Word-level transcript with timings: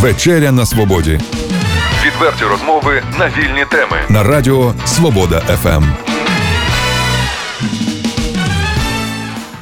Вечеря 0.00 0.52
на 0.52 0.66
свободі. 0.66 1.20
Відверті 2.06 2.44
розмови 2.44 3.02
на 3.18 3.26
вільні 3.28 3.64
теми. 3.70 3.96
На 4.08 4.22
радіо 4.22 4.74
Свобода 4.86 5.40
ФМ. 5.40 5.84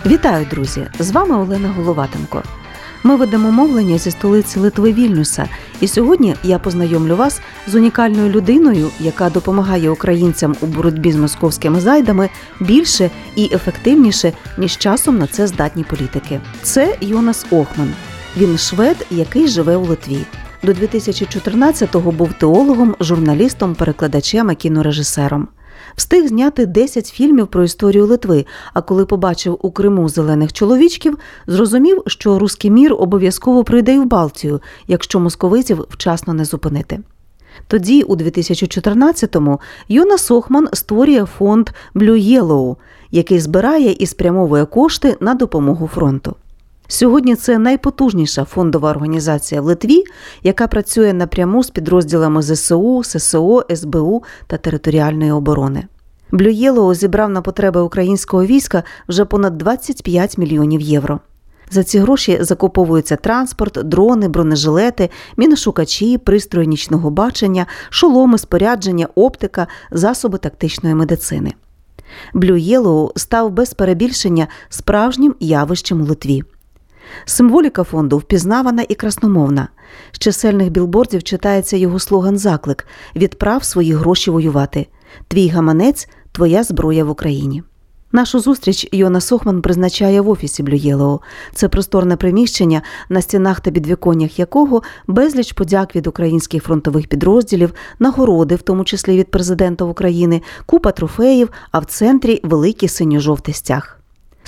Вітаю, 0.07 0.47
друзі! 0.51 0.87
З 0.99 1.11
вами 1.11 1.37
Олена 1.37 1.69
Головатенко. 1.69 2.43
Ми 3.03 3.17
ведемо 3.17 3.51
мовлення 3.51 3.99
зі 3.99 4.11
столиці 4.11 4.59
Литви 4.59 4.93
Вільнюса, 4.93 5.49
і 5.81 5.89
сьогодні 5.89 6.35
я 6.43 6.59
познайомлю 6.59 7.17
вас 7.17 7.41
з 7.67 7.75
унікальною 7.75 8.31
людиною, 8.31 8.91
яка 9.01 9.31
допомагає 9.31 9.91
українцям 9.91 10.57
у 10.61 10.67
боротьбі 10.67 11.13
з 11.13 11.17
московськими 11.17 11.81
зайдами 11.81 12.29
більше 12.61 13.11
і 13.37 13.51
ефективніше, 13.55 14.33
ніж 14.59 14.77
часом 14.77 15.19
на 15.19 15.27
це 15.27 15.47
здатні 15.47 15.85
політики. 15.85 16.41
Це 16.63 16.97
Йонас 17.01 17.47
Охман. 17.51 17.93
Він 18.37 18.59
швед, 18.59 19.07
який 19.11 19.49
живе 19.49 19.77
у 19.77 19.85
Литві. 19.85 20.19
До 20.63 20.73
2014-го 20.73 22.13
був 22.13 22.33
теологом, 22.33 22.95
журналістом, 23.01 23.75
перекладачем 23.75 24.51
і 24.51 24.55
кінорежисером. 24.55 25.49
Встиг 25.97 26.27
зняти 26.27 26.67
10 26.67 27.07
фільмів 27.07 27.47
про 27.47 27.65
історію 27.65 28.07
Литви. 28.07 28.47
А 28.75 28.83
коли 28.83 29.07
побачив 29.07 29.59
у 29.63 29.71
Криму 29.71 30.09
зелених 30.09 30.53
чоловічків, 30.53 31.19
зрозумів, 31.47 32.03
що 32.07 32.39
руський 32.39 32.71
мір 32.71 32.95
обов'язково 32.99 33.65
прийде 33.65 33.95
й 33.95 33.99
в 33.99 34.07
Балтію, 34.07 34.61
якщо 34.87 35.21
московитів 35.21 35.85
вчасно 35.91 36.35
не 36.35 36.45
зупинити. 36.45 37.01
Тоді, 37.67 38.03
у 38.03 38.17
2014-му, 38.17 39.61
Йона 39.89 40.19
Сохман 40.19 40.69
створює 40.73 41.25
фонд 41.39 41.71
Blue 41.95 42.41
Yellow, 42.41 42.77
який 43.11 43.41
збирає 43.41 43.93
і 43.93 44.07
спрямовує 44.07 44.65
кошти 44.65 45.17
на 45.21 45.35
допомогу 45.35 45.91
фронту. 45.95 46.37
Сьогодні 46.89 47.35
це 47.35 47.59
найпотужніша 47.59 48.45
фондова 48.45 48.91
організація 48.91 49.61
в 49.61 49.65
Литві, 49.65 50.05
яка 50.43 50.67
працює 50.67 51.13
напряму 51.13 51.63
з 51.63 51.71
підрозділами 51.71 52.43
ЗСУ, 52.43 53.03
ССО, 53.05 53.65
СБУ 53.75 54.23
та 54.47 54.57
територіальної 54.57 55.31
оборони. 55.31 55.85
Блюєлоу 56.31 56.95
зібрав 56.95 57.31
на 57.31 57.43
потреби 57.43 57.81
українського 57.81 58.45
війська 58.45 58.83
вже 59.09 59.25
понад 59.25 59.59
25 59.59 60.39
мільйонів 60.39 60.81
євро. 60.81 61.21
За 61.71 61.85
ці 61.85 61.99
гроші 61.99 62.39
закуповується 62.41 63.17
транспорт, 63.17 63.79
дрони, 63.85 64.29
бронежилети, 64.29 65.11
міношукачі, 65.37 66.19
пристрої 66.19 66.69
нічного 66.69 67.11
бачення, 67.11 67.67
шоломи, 67.91 68.39
спорядження, 68.39 69.09
оптика, 69.15 69.67
засоби 69.91 70.39
тактичної 70.39 70.95
медицини. 70.95 71.53
Блю 72.35 73.13
став 73.17 73.51
без 73.51 73.75
перебільшення 73.75 74.47
справжнім 74.69 75.35
явищем 75.41 76.01
у 76.01 76.05
Литві. 76.05 76.43
Символіка 77.25 77.83
фонду 77.85 78.19
впізнавана 78.19 78.85
і 78.89 78.95
красномовна. 78.95 79.69
З 80.13 80.19
чисельних 80.19 80.71
білбордів 80.71 81.23
читається 81.23 81.77
його 81.77 81.99
слоган 81.99 82.39
Заклик 82.39 82.87
Відправ 83.17 83.65
свої 83.65 83.93
гроші 83.93 84.31
воювати. 84.31 84.87
Твій 85.29 85.49
гаманець, 85.49 86.09
твоя 86.33 86.63
зброя 86.63 87.05
в 87.05 87.11
Україні. 87.11 87.63
Нашу 88.13 88.41
зустріч 88.41 88.89
Йона 88.93 89.21
Сохман 89.21 89.63
призначає 89.63 90.21
в 90.21 90.29
офісі 90.29 90.63
Блюєлоу. 90.63 91.21
Це 91.55 91.69
просторне 91.69 92.17
приміщення, 92.17 92.83
на 93.09 93.23
стінах 93.23 93.61
та 93.61 93.71
підвіконнях 93.71 94.39
якого 94.39 94.83
безліч 95.07 95.53
подяк 95.53 95.97
від 95.97 96.07
українських 96.07 96.63
фронтових 96.63 97.07
підрозділів, 97.07 97.73
нагороди, 97.99 98.55
в 98.55 98.63
тому 98.63 98.85
числі 98.85 99.19
від 99.19 99.31
президента 99.31 99.85
України, 99.85 100.43
купа 100.67 100.93
трофеїв, 100.93 101.51
а 101.73 101.79
в 101.79 101.85
центрі 101.85 102.41
великий 102.43 102.89
синьо-жовтий 102.89 103.55
стяг. 103.55 103.96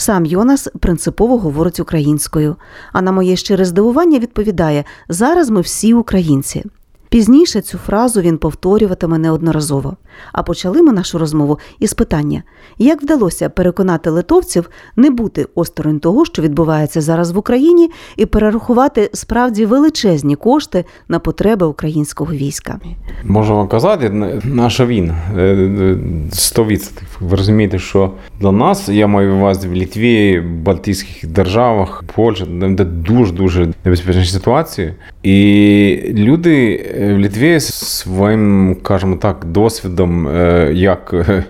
Сам 0.01 0.27
Йонас 0.27 0.69
принципово 0.81 1.39
говорить 1.39 1.81
українською, 1.81 2.57
а 2.93 3.03
на 3.03 3.13
моє 3.13 3.37
щире 3.37 3.65
здивування 3.65 4.19
відповідає: 4.19 4.85
зараз 5.09 5.51
ми 5.51 5.61
всі 5.61 5.95
українці. 5.95 6.65
Пізніше 7.09 7.61
цю 7.61 7.79
фразу 7.79 8.21
він 8.21 8.39
повторюватиме 8.39 9.19
неодноразово. 9.19 9.97
А 10.33 10.43
почали 10.43 10.83
ми 10.83 10.93
нашу 10.93 11.19
розмову 11.19 11.59
із 11.79 11.95
питання: 11.95 12.43
як 12.79 13.03
вдалося 13.03 13.49
переконати 13.49 14.11
литовців 14.11 14.71
не 14.97 15.11
бути 15.11 15.47
осторонь 15.55 16.01
того, 16.01 16.25
що 16.25 16.43
відбувається 16.43 17.01
зараз 17.01 17.31
в 17.31 17.39
Україні, 17.39 17.91
і 18.17 18.27
перерахувати 18.27 19.11
справді 19.13 19.67
величезні 19.67 20.37
кошти 20.37 20.85
на 21.09 21.19
потреби 21.19 21.67
українського 21.67 22.33
війська? 22.33 22.81
Можу 23.25 23.57
вам 23.57 23.69
казати, 23.69 24.11
наша 24.45 24.87
війна 24.87 25.15
100%. 25.35 26.71
Е, 26.71 26.75
е, 26.75 26.79
Ви 27.21 27.37
розумієте, 27.37 27.79
що 27.79 28.13
для 28.41 28.53
нас 28.53 28.89
я 28.89 29.07
маю 29.07 29.35
увазі 29.35 29.69
в 29.69 29.75
Літві, 29.75 30.41
Балтійських 30.41 31.31
державах, 31.31 32.05
Польща, 32.15 32.47
де 32.47 32.85
дуже 32.85 33.33
дуже 33.33 33.69
небезпечна 33.85 34.25
ситуація, 34.25 34.95
і 35.23 36.01
люди 36.15 36.87
в 37.17 37.19
Літві 37.19 37.61
своїм, 37.61 38.77
кажемо 38.83 39.17
так, 39.17 39.45
досвідом, 39.45 40.29
е, 40.29 40.71
як 40.75 41.15
е, 41.15 41.45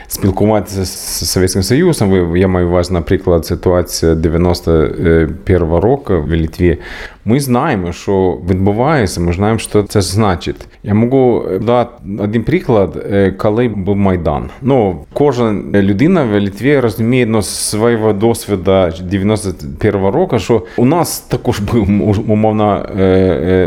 спілкуватися 0.09 0.85
з 0.85 1.31
Совєтським 1.31 1.63
Союзом. 1.63 2.37
Я 2.37 2.49
маю 2.49 2.69
увазі, 2.69 2.93
наприклад, 2.93 3.47
ситуація 3.47 4.15
91-го 4.15 5.81
року 5.81 6.23
в 6.29 6.35
Літві. 6.35 6.79
Ми 7.25 7.41
знаємо, 7.41 7.93
що 7.93 8.39
відбувається, 8.51 9.21
ми 9.21 9.33
знаємо, 9.33 9.59
що 9.59 9.83
це 9.83 10.01
значить. 10.01 10.67
Я 10.83 10.95
можу 10.95 11.45
дати 11.63 11.93
один 12.19 12.45
приклад, 12.45 13.07
е, 13.13 13.31
коли 13.31 13.69
був 13.69 13.97
Майдан. 13.97 14.51
Ну, 14.63 15.05
Кожна 15.13 15.53
людина 15.83 16.25
в 16.25 16.39
Літві 16.39 16.81
розуміє 16.81 17.27
ну, 17.27 17.43
свого 17.43 18.13
досвіду 18.13 18.71
91-го 18.71 20.11
року, 20.11 20.39
що 20.39 20.63
у 20.77 20.85
нас 20.85 21.21
також 21.21 21.61
був 21.61 21.89
умовно 22.31 22.87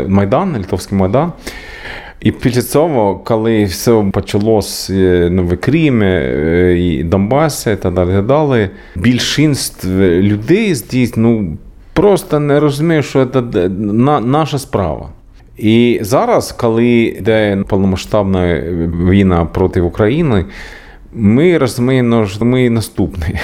Майдан, 0.08 0.56
Литовський 0.56 0.98
Майдан. 0.98 1.32
І 2.22 2.32
після 2.32 2.62
цього, 2.62 3.16
коли 3.24 3.64
все 3.64 4.04
почалось 4.12 4.90
ну, 5.30 5.46
в 5.46 5.56
Кримі, 5.56 6.06
е, 6.06 6.76
і 6.78 7.04
Донбасі 7.04 7.70
і 7.70 7.76
так 7.76 7.94
далі, 7.94 8.22
далі, 8.22 8.70
більшість 8.96 9.86
людей 10.00 10.74
здесь 10.74 11.16
ну, 11.16 11.56
просто 11.92 12.40
не 12.40 12.60
розуміє, 12.60 13.02
що 13.02 13.26
це 13.26 13.68
наша 14.20 14.58
справа. 14.58 15.08
І 15.58 15.98
зараз, 16.02 16.52
коли 16.52 16.86
йде 16.88 17.64
повномасштабна 17.68 18.60
війна 19.08 19.44
проти 19.44 19.80
України, 19.80 20.44
ми 21.14 21.58
розуміємо, 21.58 22.26
що 22.26 22.44
ми 22.44 22.70
наступні. 22.70 23.38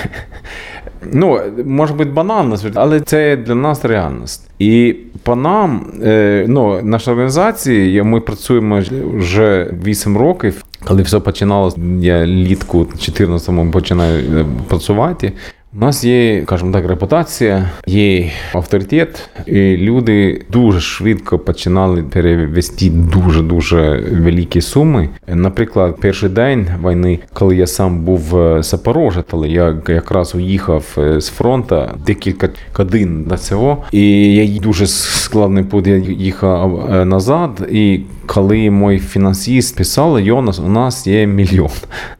Ну, 1.12 1.40
може 1.64 1.94
бути 1.94 2.10
банально, 2.10 2.56
але 2.74 3.00
це 3.00 3.36
для 3.36 3.54
нас 3.54 3.84
реальність. 3.84 4.50
І 4.58 4.96
по 5.22 5.36
нам, 5.36 5.86
е, 6.02 6.44
ну, 6.48 6.82
наша 6.82 7.10
організація, 7.10 8.04
ми 8.04 8.20
працюємо 8.20 8.82
вже 9.14 9.74
8 9.84 10.16
років. 10.18 10.64
Коли 10.84 11.02
все 11.02 11.20
починалося, 11.20 11.80
я 12.00 12.26
літку 12.26 12.86
14-му 12.96 13.70
починаю 13.70 14.40
е, 14.40 14.46
працювати. 14.68 15.32
У 15.76 15.80
нас 15.80 16.04
є, 16.04 16.42
скажімо 16.46 16.72
так, 16.72 16.86
репутація, 16.86 17.70
є 17.86 18.30
авторитет, 18.52 19.30
і 19.46 19.76
люди 19.76 20.44
дуже 20.50 20.80
швидко 20.80 21.38
починали 21.38 22.02
перевести 22.02 22.90
дуже 22.90 23.42
дуже 23.42 24.04
великі 24.12 24.60
суми. 24.60 25.08
Наприклад, 25.26 25.96
перший 26.00 26.28
день 26.28 26.66
війни, 26.84 27.18
коли 27.32 27.56
я 27.56 27.66
сам 27.66 28.00
був 28.00 28.18
в 28.18 28.62
Запорожжі, 28.62 29.20
але 29.30 29.48
я 29.48 29.76
якраз 29.88 30.34
уїхав 30.34 30.84
е, 30.98 31.20
з 31.20 31.28
фронту 31.28 31.82
декілька 32.06 32.48
годин 32.74 33.24
до 33.28 33.36
цього, 33.36 33.84
і 33.92 34.34
я 34.34 34.60
дуже 34.60 34.86
складний 34.86 35.64
путь 35.64 35.86
їхав 36.08 36.90
е, 36.94 37.04
назад. 37.04 37.68
І 37.70 38.00
коли 38.26 38.70
мій 38.70 38.98
фінансист 38.98 39.76
писав, 39.76 40.20
Йонас, 40.20 40.58
у 40.58 40.68
нас 40.68 41.06
є 41.06 41.26
мільйон 41.26 41.70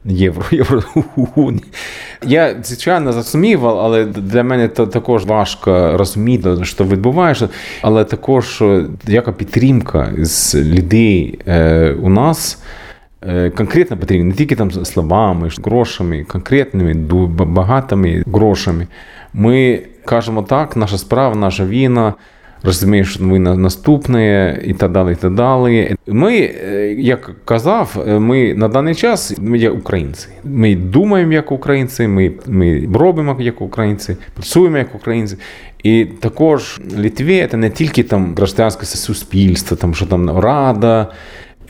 євро. 0.05 0.43
Я 2.27 2.55
звичайно 2.63 3.13
зрозумів, 3.39 3.67
але 3.67 4.05
для 4.05 4.43
мене 4.43 4.67
то 4.67 4.87
також 4.87 5.25
важко 5.25 5.97
розуміти, 5.97 6.49
що 6.63 6.83
відбувається. 6.83 7.49
Але 7.81 8.03
також 8.03 8.63
яка 9.07 9.31
підтримка 9.31 10.13
з 10.17 10.55
людей 10.55 11.39
е, 11.47 11.95
у 12.01 12.09
нас. 12.09 12.63
Е, 13.27 13.49
конкретно 13.49 13.97
потрібно 13.97 14.25
не 14.25 14.33
тільки 14.33 14.55
там 14.55 14.71
словами, 14.71 15.49
грошами, 15.63 16.23
конкретними, 16.23 16.93
багатими 16.93 18.23
грошами. 18.27 18.87
Ми 19.33 19.81
кажемо 20.05 20.43
так, 20.43 20.77
наша 20.77 20.97
справа, 20.97 21.35
наша 21.35 21.65
війна 21.65 22.13
розумієш, 22.63 23.19
ми 23.19 23.39
наступне 23.39 24.59
і 24.65 24.73
так 24.73 24.91
далі. 24.91 25.11
і 25.11 25.15
так 25.15 25.33
далі. 25.33 25.95
Ми, 26.07 26.35
е, 26.35 26.95
як 26.97 27.31
казав, 27.45 28.03
е, 28.07 28.19
ми 28.19 28.53
на 28.53 28.67
даний 28.67 28.95
час 28.95 29.33
ми 29.39 29.57
є 29.57 29.69
українці. 29.69 30.27
Ми 30.43 30.75
думаємо 30.75 31.33
як 31.33 31.51
українці, 31.51 32.07
ми 32.07 32.31
ми 32.47 32.89
робимо 32.93 33.37
як 33.39 33.61
українці, 33.61 34.17
працюємо 34.33 34.77
як 34.77 34.95
українці. 34.95 35.37
І 35.83 36.05
також 36.05 36.81
Літві 36.97 37.47
це 37.51 37.57
не 37.57 37.69
тільки 37.69 38.03
там 38.03 38.35
гражданське 38.35 38.85
суспільство, 38.85 39.77
там 39.77 39.95
що 39.95 40.05
там 40.05 40.39
рада. 40.39 41.07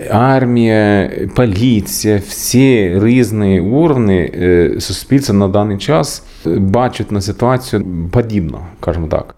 Армія, 0.09 1.11
поліція, 1.35 2.21
всі 2.27 2.99
різні 2.99 3.59
уровні 3.59 4.31
е, 4.33 4.75
суспільства 4.79 5.35
на 5.35 5.47
даний 5.47 5.77
час 5.77 6.23
бачать 6.45 7.11
на 7.11 7.21
ситуацію 7.21 7.85
подібно, 8.11 8.61
скажімо 8.81 9.07
так. 9.07 9.35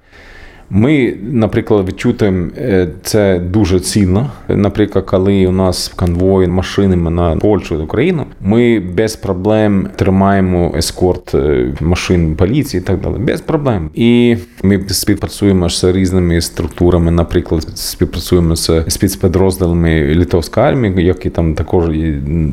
Ми, 0.73 1.13
наприклад, 1.31 1.87
відчутимо 1.87 2.47
е, 2.57 2.87
це 3.03 3.39
дуже 3.39 3.79
сильно. 3.79 4.31
Наприклад, 4.47 5.05
коли 5.05 5.47
у 5.47 5.51
нас 5.51 5.87
конвої 5.87 6.47
машинами 6.47 7.11
на 7.11 7.35
Польщу 7.35 7.75
і 7.75 7.77
Україну, 7.77 8.25
ми 8.41 8.79
без 8.79 9.15
проблем 9.15 9.87
тримаємо 9.95 10.73
ескорт 10.77 11.35
е, 11.35 11.73
машин 11.81 12.35
поліції 12.35 12.81
і 12.81 12.83
так 12.83 13.01
далі. 13.01 13.13
Без 13.17 13.41
проблем. 13.41 13.89
І 13.93 14.37
ми 14.63 14.81
співпрацюємо 14.87 15.69
з 15.69 15.83
різними 15.83 16.41
структурами, 16.41 17.11
наприклад, 17.11 17.67
співпрацюємо 17.75 18.55
з 18.55 18.83
спецпідрозділами 18.87 20.15
литовської 20.15 20.65
армії, 20.65 21.05
які 21.05 21.29
там 21.29 21.55
також 21.55 21.85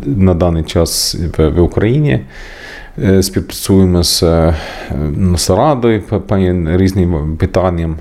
на 0.07 0.35
даний 0.35 0.63
час 0.63 1.17
в, 1.39 1.61
Україні. 1.61 2.21
Е, 3.05 3.23
Співпрацюємо 3.23 4.03
з 4.03 4.25
Носарадою 5.17 6.03
по, 6.03 6.21
по 6.21 6.37
різним 6.77 7.37
питанням. 7.37 7.97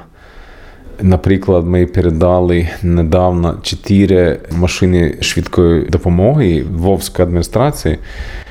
Наприклад, 1.02 1.68
ми 1.68 1.86
передали 1.86 2.70
недавно 2.84 3.60
чотири 3.62 4.40
машини 4.52 5.16
швидкої 5.22 5.82
допомоги 5.82 6.64
Вовської 6.72 7.28
адміністрації. 7.28 7.98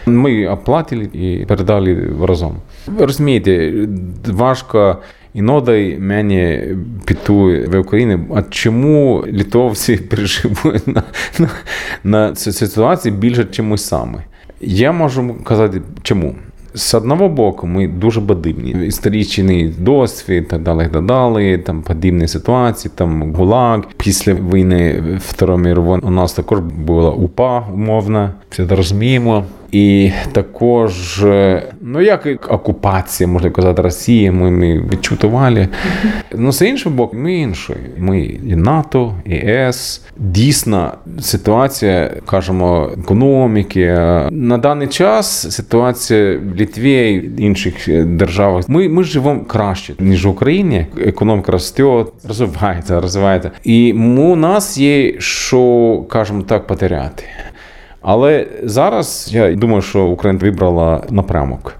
Ми 0.06 0.46
оплатили 0.46 1.04
і 1.04 1.44
передали 1.48 2.10
разом. 2.22 2.56
Розумієте, 2.98 3.72
важко 4.26 4.96
іноді 5.34 5.96
мені 6.00 6.62
піти 7.04 7.66
в 7.68 7.78
Україні, 7.78 8.18
а 8.34 8.42
чому 8.42 9.24
литовці 9.32 9.96
переживають 10.10 10.88
на, 10.88 11.02
на, 11.38 11.48
на 12.04 12.32
цю 12.34 12.52
ситуацію 12.52 13.14
більше, 13.14 13.46
ніж 13.50 13.60
ми 13.60 13.78
самі? 13.78 14.18
Я 14.60 14.92
можу 14.92 15.34
казати, 15.44 15.82
чому. 16.02 16.34
З 16.76 16.94
одного 16.94 17.28
боку, 17.28 17.66
ми 17.66 17.88
дуже 17.88 18.20
подібні. 18.20 18.86
Історичний 18.86 19.68
досвід, 19.78 20.48
так 20.48 20.62
далі, 20.62 20.88
так 20.92 21.04
далі, 21.06 21.58
там 21.58 21.82
подібні 21.82 22.28
ситуації, 22.28 22.92
там 22.94 23.34
ГУЛАГ. 23.34 23.82
Після 23.96 24.34
війни 24.34 25.02
Второї 25.18 25.58
мірової 25.60 26.00
у 26.02 26.10
нас 26.10 26.32
також 26.32 26.58
була 26.60 27.10
УПА 27.10 27.66
умовна, 27.74 28.32
це 28.50 28.66
розуміємо. 28.66 29.44
І 29.72 30.10
також, 30.32 31.24
ну 31.80 32.00
як 32.00 32.26
окупація, 32.48 33.28
можна 33.28 33.50
казати, 33.50 33.82
Росії, 33.82 34.30
ми, 34.30 34.50
ми 34.50 34.80
відчутували. 34.92 35.68
Ну, 36.34 36.52
з 36.52 36.68
іншого 36.68 36.96
боку, 36.96 37.16
ми 37.16 37.34
інші. 37.34 37.74
Ми 37.98 38.20
і 38.20 38.56
НАТО, 38.56 39.14
і 39.24 39.34
ЄС. 39.34 40.02
Дійсно, 40.16 40.92
ситуація, 41.20 42.10
кажемо, 42.26 42.90
економіки. 42.98 43.86
На 44.30 44.58
даний 44.58 44.88
час 44.88 45.54
ситуація 45.54 46.38
в 46.38 46.58
Литві 46.58 47.32
і 47.38 47.42
інших 47.42 48.04
державах. 48.06 48.68
Ми, 48.68 48.88
ми 48.88 49.04
живемо 49.04 49.40
краще, 49.40 49.94
ніж 49.98 50.26
в 50.26 50.28
Україні. 50.28 50.86
Економіка 50.98 51.52
росте, 51.52 52.04
розвивається, 52.28 53.00
розвивається. 53.00 53.50
І 53.64 53.92
у 53.92 54.36
нас 54.36 54.78
є, 54.78 55.20
що, 55.20 56.04
кажемо 56.08 56.42
так, 56.42 56.66
потеряти. 56.66 57.24
Але 58.08 58.46
зараз 58.62 59.28
я 59.32 59.54
думаю, 59.54 59.82
що 59.82 60.04
Україна 60.04 60.40
вибрала 60.42 61.02
напрямок, 61.10 61.74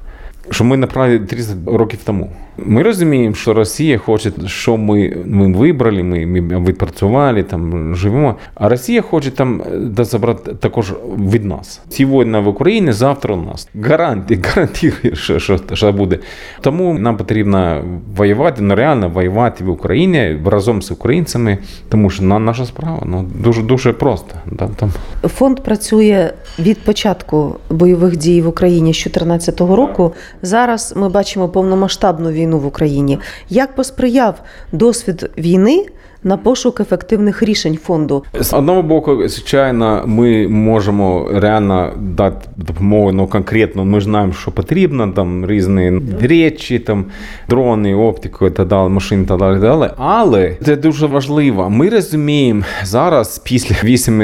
що 0.50 0.64
ми 0.64 0.76
направили 0.76 1.26
30 1.26 1.56
років 1.66 2.00
тому. 2.04 2.30
Ми 2.58 2.82
розуміємо, 2.82 3.34
що 3.34 3.54
Росія 3.54 3.98
хоче, 3.98 4.32
що 4.46 4.76
ми 4.76 5.16
ми 5.24 5.52
вибрали, 5.52 6.02
ми 6.02 6.26
ми 6.26 6.60
відпрацювали, 6.64 7.42
там 7.42 7.94
живемо. 7.96 8.34
А 8.54 8.68
Росія 8.68 9.02
хоче 9.02 9.30
там 9.30 9.62
забрати 9.98 10.54
також 10.54 10.92
від 11.18 11.44
нас. 11.44 11.80
Сьогодні 11.90 12.38
в 12.38 12.48
Україні, 12.48 12.92
завтра 12.92 13.34
у 13.34 13.42
нас. 13.42 13.68
Гарантія, 13.82 14.40
гарантує, 14.44 14.92
що, 15.12 15.38
що, 15.38 15.58
що 15.72 15.92
буде. 15.92 16.18
Тому 16.60 16.94
нам 16.94 17.16
потрібно 17.16 17.84
воювати, 18.16 18.62
ну 18.62 18.74
реально 18.74 19.08
воювати 19.08 19.64
в 19.64 19.70
Україні 19.70 20.38
разом 20.46 20.82
з 20.82 20.90
українцями, 20.90 21.58
тому 21.88 22.10
що 22.10 22.22
на 22.22 22.38
наша 22.38 22.66
справа 22.66 23.02
ну 23.06 23.24
дуже 23.42 23.62
дуже 23.62 23.92
просто. 23.92 24.34
Там. 24.76 24.92
Фонд 25.22 25.60
працює 25.60 26.30
від 26.58 26.78
початку 26.78 27.56
бойових 27.70 28.16
дій 28.16 28.42
в 28.42 28.48
Україні 28.48 28.94
з 28.94 29.04
2014 29.04 29.60
року. 29.60 30.12
Зараз 30.42 30.94
ми 30.96 31.08
бачимо 31.08 31.48
повномасштабну 31.48 32.30
війну 32.30 32.45
війну 32.46 32.58
в 32.58 32.66
Україні. 32.66 33.18
Як 33.48 33.74
посприяв 33.74 34.40
досвід 34.72 35.30
війни 35.38 35.86
на 36.26 36.36
пошук 36.36 36.80
ефективних 36.80 37.42
рішень 37.42 37.78
фонду? 37.84 38.24
З 38.40 38.54
одного 38.54 38.82
боку, 38.82 39.28
звичайно, 39.28 40.02
ми 40.06 40.48
можемо 40.48 41.28
реально 41.32 41.92
дати 42.00 42.48
допомогу 42.56 43.12
ну, 43.12 43.26
конкретно. 43.26 43.84
Ми 43.84 44.00
знаємо, 44.00 44.32
що 44.32 44.50
потрібно, 44.50 45.08
там 45.08 45.46
різні 45.46 46.00
речі, 46.20 46.78
там 46.78 47.04
дрони, 47.48 47.94
оптику, 47.94 48.50
та 48.50 48.64
далі, 48.64 48.88
машини 48.88 49.24
та 49.26 49.36
далі, 49.36 49.60
далі. 49.60 49.90
Але 49.96 50.56
це 50.64 50.76
дуже 50.76 51.06
важливо. 51.06 51.70
Ми 51.70 51.88
розуміємо 51.88 52.62
зараз, 52.84 53.38
після 53.38 53.76
8 53.84 54.22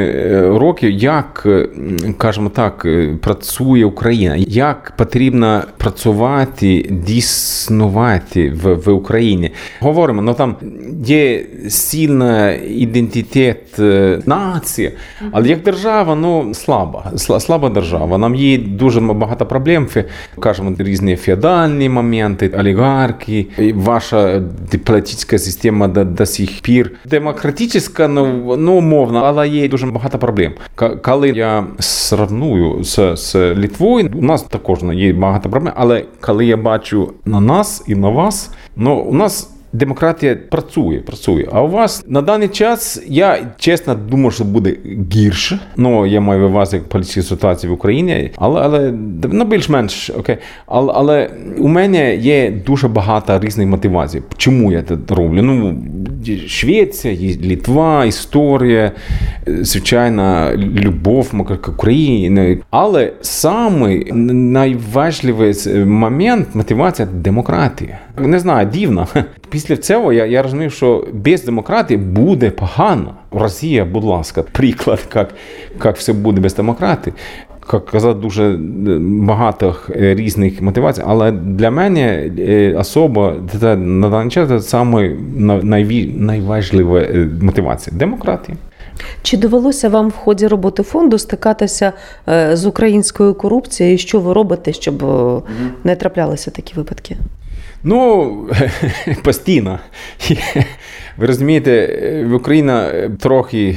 років, 0.59 0.91
як 0.91 1.47
кажемо 2.17 2.49
так, 2.49 2.87
працює 3.21 3.85
Україна, 3.85 4.35
як 4.39 4.93
потрібно 4.97 5.63
працювати, 5.77 6.87
дійснувати 6.91 8.51
в, 8.51 8.75
в 8.75 8.91
Україні. 8.91 9.51
Говоримо, 9.81 10.23
ну 10.23 10.35
там 10.35 10.57
є 11.05 11.45
сильна 11.93 12.53
ідентитет 12.53 13.79
нації, 14.27 14.93
але 15.33 15.49
як 15.49 15.63
держава, 15.63 16.15
ну 16.15 16.55
слаба, 16.55 17.13
слаба 17.17 17.69
держава. 17.69 18.19
Нам 18.19 18.35
є 18.35 18.59
дуже 18.59 19.01
багато 19.01 19.47
проблем. 19.47 19.89
Кажемо, 20.41 20.75
різні 20.79 21.17
феодальні 21.17 21.89
моменти, 21.89 22.51
олігархи, 22.59 23.47
ваша 23.75 24.43
дипломатична 24.71 25.39
система 25.39 25.89
до, 25.89 26.05
до 26.05 26.27
сих 26.27 26.61
пір. 26.61 26.91
Демократична, 27.05 28.09
ну, 28.09 28.57
ну 28.57 28.73
умовно, 28.73 29.19
але 29.25 29.49
є 29.49 29.69
дуже 29.69 29.87
багато 29.87 30.19
проблем. 30.19 30.53
Коли 31.03 31.29
я 31.29 31.67
сравную 31.79 32.85
з, 32.85 33.17
з 33.17 33.55
Літвою, 33.55 34.11
у 34.15 34.23
нас 34.23 34.43
також 34.43 34.79
є 34.93 35.13
багато 35.13 35.51
проблем, 35.51 35.75
але 35.77 36.05
коли 36.21 36.47
я 36.47 36.57
бачу 36.57 37.13
на 37.25 37.41
нас 37.41 37.85
і 37.87 37.95
на 37.95 38.09
вас, 38.09 38.51
ну 38.77 38.95
у 38.95 39.15
нас. 39.15 39.49
Демократія 39.73 40.37
працює, 40.51 40.99
працює. 40.99 41.47
А 41.53 41.63
у 41.63 41.69
вас 41.69 42.05
на 42.07 42.23
даний 42.23 42.49
час 42.49 43.03
я 43.07 43.39
чесно 43.59 43.95
думаю, 43.95 44.31
що 44.31 44.45
буде 44.45 44.77
гірше. 45.13 45.59
Ну 45.77 46.07
я 46.07 46.21
маю 46.21 46.47
увазі 46.47 46.81
політичні 46.89 47.23
ситуації 47.23 47.71
в 47.71 47.75
Україні, 47.75 48.31
але 48.37 48.61
але 48.61 48.95
ну, 49.33 49.45
більш-менш 49.45 50.11
окей. 50.11 50.37
Але 50.67 50.93
але 50.97 51.31
у 51.59 51.69
мене 51.69 52.17
є 52.17 52.51
дуже 52.67 52.89
багато 52.89 53.41
різних 53.41 53.69
мотивацій. 53.69 54.23
Чому 54.37 54.73
я 54.73 54.83
це 54.83 54.97
роблю? 55.09 55.43
Ну 55.43 55.75
Швеція, 56.47 57.15
Літва, 57.43 58.05
історія, 58.05 58.93
звичайно, 59.47 60.51
любов 60.57 61.47
к 61.47 61.71
Україні. 61.73 62.59
Але 62.71 63.13
самий 63.21 64.13
найважливий 64.13 65.55
момент 65.85 66.49
мотивація 66.55 67.09
демократія. 67.15 67.99
Не 68.19 68.39
знаю, 68.39 68.69
дивно. 68.73 69.07
Після 69.51 69.77
цього 69.77 70.13
я 70.13 70.27
я 70.27 70.43
розумію, 70.43 70.71
що 70.71 71.07
без 71.13 71.45
демократії 71.45 71.99
буде 71.99 72.51
погано. 72.51 73.15
Росія, 73.31 73.85
будь 73.85 74.05
ласка, 74.05 74.43
приклад, 74.53 75.09
як 75.15 75.35
як 75.85 75.97
все 75.97 76.13
буде 76.13 76.41
без 76.41 76.55
демократії. 76.55 77.15
Як 77.73 77.87
казати, 77.87 78.21
дуже 78.21 78.59
багато 79.01 79.77
різних 79.89 80.63
мотивацій, 80.63 81.03
але 81.07 81.33
для 81.33 81.71
мене 81.71 82.31
особа 82.79 83.35
це 83.61 83.77
на 83.77 84.11
даний 84.11 84.31
час 84.31 84.49
це 84.49 84.61
саме 84.61 85.17
найважлива 86.15 87.03
мотивація 87.43 87.97
демократія. 87.97 88.59
Чи 89.23 89.37
довелося 89.37 89.89
вам 89.89 90.09
в 90.09 90.17
ході 90.17 90.47
роботи 90.47 90.83
фонду 90.83 91.19
стикатися 91.19 91.93
з 92.53 92.67
українською 92.67 93.35
корупцією? 93.35 93.99
Що 93.99 94.21
ви 94.21 94.33
робите, 94.33 94.73
щоб 94.73 95.05
не 95.85 95.97
траплялися 95.97 96.51
такі 96.51 96.75
випадки? 96.75 97.17
Ну, 97.85 98.37
постійно. 99.25 99.79
Ви 101.19 101.27
розумієте, 101.27 101.87
в 102.31 102.35
Україні 102.35 102.73
трохи, 103.21 103.77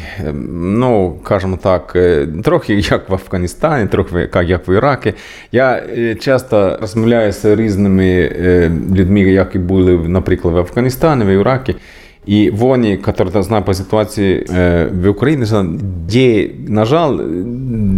ну, 0.54 1.16
кажемо 1.24 1.58
так, 1.64 1.98
трохи 2.44 2.76
як 2.76 3.10
в 3.10 3.14
Афганістані, 3.14 3.88
трохи 3.88 4.30
як 4.46 4.68
в 4.68 4.70
Іракі. 4.76 5.14
Я 5.52 5.84
часто 6.20 6.78
розмовляю 6.82 7.32
з 7.32 7.56
різними 7.56 8.32
людьми, 8.96 9.22
які 9.22 9.60
були, 9.60 9.98
наприклад, 9.98 10.54
в 10.56 10.58
Афганістані, 10.58 11.26
в 11.26 11.28
Іракі. 11.28 11.76
І 12.26 12.50
вони, 12.50 12.90
які 12.90 13.42
знають 13.42 13.66
по 13.66 13.74
ситуації 13.74 14.46
в 14.94 15.08
Україні, 15.08 15.46
є, 16.10 16.50
на 16.68 16.86
жаль, 16.86 17.20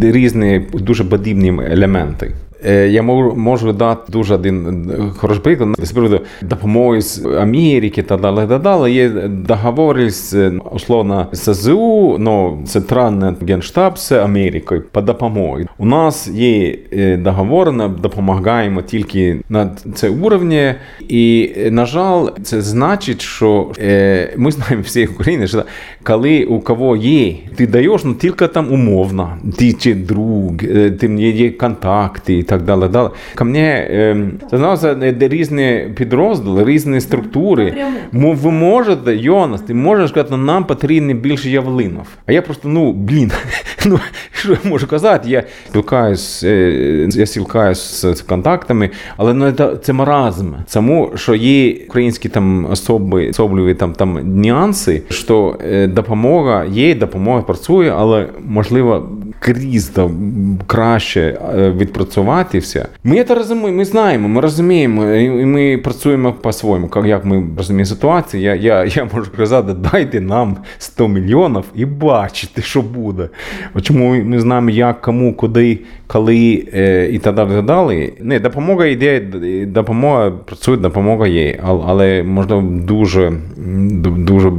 різні 0.01 0.65
дуже 0.73 1.03
подібні 1.03 1.61
елементи. 1.71 2.31
Е, 2.65 2.87
Я 2.87 3.03
можу, 3.03 3.35
можу 3.35 3.73
дати 3.73 4.11
дуже 4.11 4.35
один 4.35 4.89
е, 4.91 5.11
хороший 5.17 5.43
приклад 5.43 5.69
з 5.77 5.91
приводу 5.91 6.19
допомоги 6.41 7.01
з 7.01 7.25
Америки 7.25 8.03
та 8.03 8.17
далі, 8.17 8.47
та 8.47 8.57
далі. 8.57 8.93
Є 8.93 9.09
договори 9.27 10.09
з 10.09 10.33
е, 10.33 10.53
условно 10.71 11.27
СЗУ, 11.33 12.17
ну, 12.19 12.59
Центральний 12.65 13.33
генштаб 13.47 13.97
з 13.97 14.11
Америкою 14.11 14.83
по 14.91 15.01
допомогі. 15.01 15.65
У 15.77 15.85
нас 15.85 16.27
є 16.27 16.77
договор, 17.17 17.71
ми 17.71 17.87
допомагаємо 17.87 18.81
тільки 18.81 19.37
на 19.49 19.71
це 19.95 20.09
уровні, 20.09 20.73
і, 21.07 21.49
на 21.71 21.85
жаль, 21.85 22.25
це 22.43 22.61
значить, 22.61 23.21
що 23.21 23.71
ми 24.37 24.51
знаємо 24.51 24.83
всі 24.83 25.05
в 25.05 25.11
Україні, 25.11 25.47
що 25.47 25.63
коли 26.03 26.45
у 26.45 26.59
кого 26.59 26.95
є, 26.95 27.33
ти 27.55 27.67
даєш, 27.67 28.03
ну 28.03 28.13
тільки 28.13 28.47
там 28.47 28.73
умовно, 28.73 29.37
ти 29.57 29.73
чи 29.73 29.93
друг, 29.95 30.51
е, 30.63 30.91
ти 30.91 31.07
є, 31.15 31.51
контакти 31.51 32.43
так 32.47 32.61
далі. 32.61 32.87
далі. 32.87 33.09
Ко 33.35 33.45
мені 33.45 33.59
е, 33.59 34.17
це 34.51 35.13
різні 35.19 35.87
підрозділи, 35.95 36.65
різні 36.65 37.01
структури. 37.01 37.73
Мо- 38.11 38.33
Ви 38.33 38.51
можете, 38.51 39.15
Йонас, 39.15 39.61
ти 39.61 39.73
можеш 39.73 40.09
сказати, 40.09 40.29
«Ну, 40.31 40.37
нам 40.37 40.63
потрібно 40.65 41.13
більше 41.13 41.49
явлинов. 41.49 42.07
А 42.25 42.31
я 42.31 42.41
просто, 42.41 42.69
ну, 42.69 42.93
блін, 42.93 43.31
ну, 43.85 43.99
що 44.31 44.51
я 44.51 44.57
можу 44.63 44.87
казати? 44.87 45.29
Я 45.29 45.43
спілкаюсь, 45.69 46.43
е, 46.43 47.07
я 47.11 47.25
спілкаюсь 47.25 48.01
з, 48.01 48.13
з 48.15 48.21
контактами, 48.21 48.89
але 49.17 49.33
ну, 49.33 49.51
це, 49.51 49.75
це 49.75 49.93
маразм. 49.93 50.53
Тому, 50.73 51.11
що 51.15 51.35
є 51.35 51.75
українські 51.89 52.29
там 52.29 52.65
особи, 52.71 53.29
особливі 53.29 53.73
там, 53.73 53.93
там 53.93 54.41
нюанси, 54.41 55.01
що 55.09 55.57
е, 55.71 55.87
допомога 55.87 56.65
є, 56.65 56.95
допомога 56.95 57.41
працює, 57.41 57.93
але 57.97 58.27
можливо 58.45 59.09
крізь 59.39 59.87
там 59.87 60.11
краще 60.67 61.39
е, 61.57 61.71
відпрацювати 61.71 62.59
все. 62.59 62.85
Ми 63.03 63.23
це 63.23 63.35
розуміємо, 63.35 63.77
ми 63.77 63.85
знаємо, 63.85 64.27
ми 64.27 64.41
розуміємо, 64.41 65.05
і 65.13 65.45
ми 65.45 65.77
працюємо 65.77 66.33
по-своєму. 66.33 66.89
Як- 67.05 67.25
ми 67.25 67.43
розуміємо 67.57 67.85
ситуацію, 67.85 68.43
я, 68.43 68.55
я, 68.55 68.85
я 68.85 69.07
можу 69.13 69.31
казати, 69.37 69.73
дайте 69.91 70.21
нам 70.21 70.57
100 70.77 71.07
мільйонів 71.07 71.63
і 71.75 71.85
бачите, 71.85 72.61
що 72.61 72.81
буде. 72.81 73.29
Чому 73.81 74.15
ми- 74.15 74.39
знаємо, 74.39 74.69
як, 74.69 75.01
кому, 75.01 75.33
куди, 75.33 75.79
коли 76.07 76.67
е, 76.73 77.09
і 77.11 77.19
так 77.19 77.35
далі. 77.35 77.61
далі. 77.61 78.13
Не, 78.21 78.39
допомога 78.39 78.85
йде, 78.85 79.19
допомога 79.67 80.31
працює, 80.31 80.77
допомога 80.77 81.27
є, 81.27 81.59
але 81.87 82.23
можна 82.23 82.61
дуже, 82.61 83.33
дуже 84.17 84.51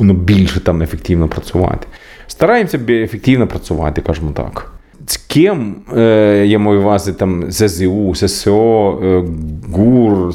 ну, 0.00 0.12
більше 0.14 0.60
там 0.60 0.82
ефективно 0.82 1.28
працювати. 1.28 1.86
Стараємося 2.30 2.80
ефективно 2.88 3.46
працювати, 3.46 4.00
кажемо 4.00 4.30
так. 4.30 4.72
З 5.06 5.16
ким 5.16 5.76
е, 5.96 6.44
я 6.46 6.58
маю 6.58 6.80
увазі 6.80 7.12
там 7.12 7.44
ЗЗУ, 7.50 8.14
ССО, 8.14 8.98
е, 9.02 9.24
ГУР, 9.72 10.34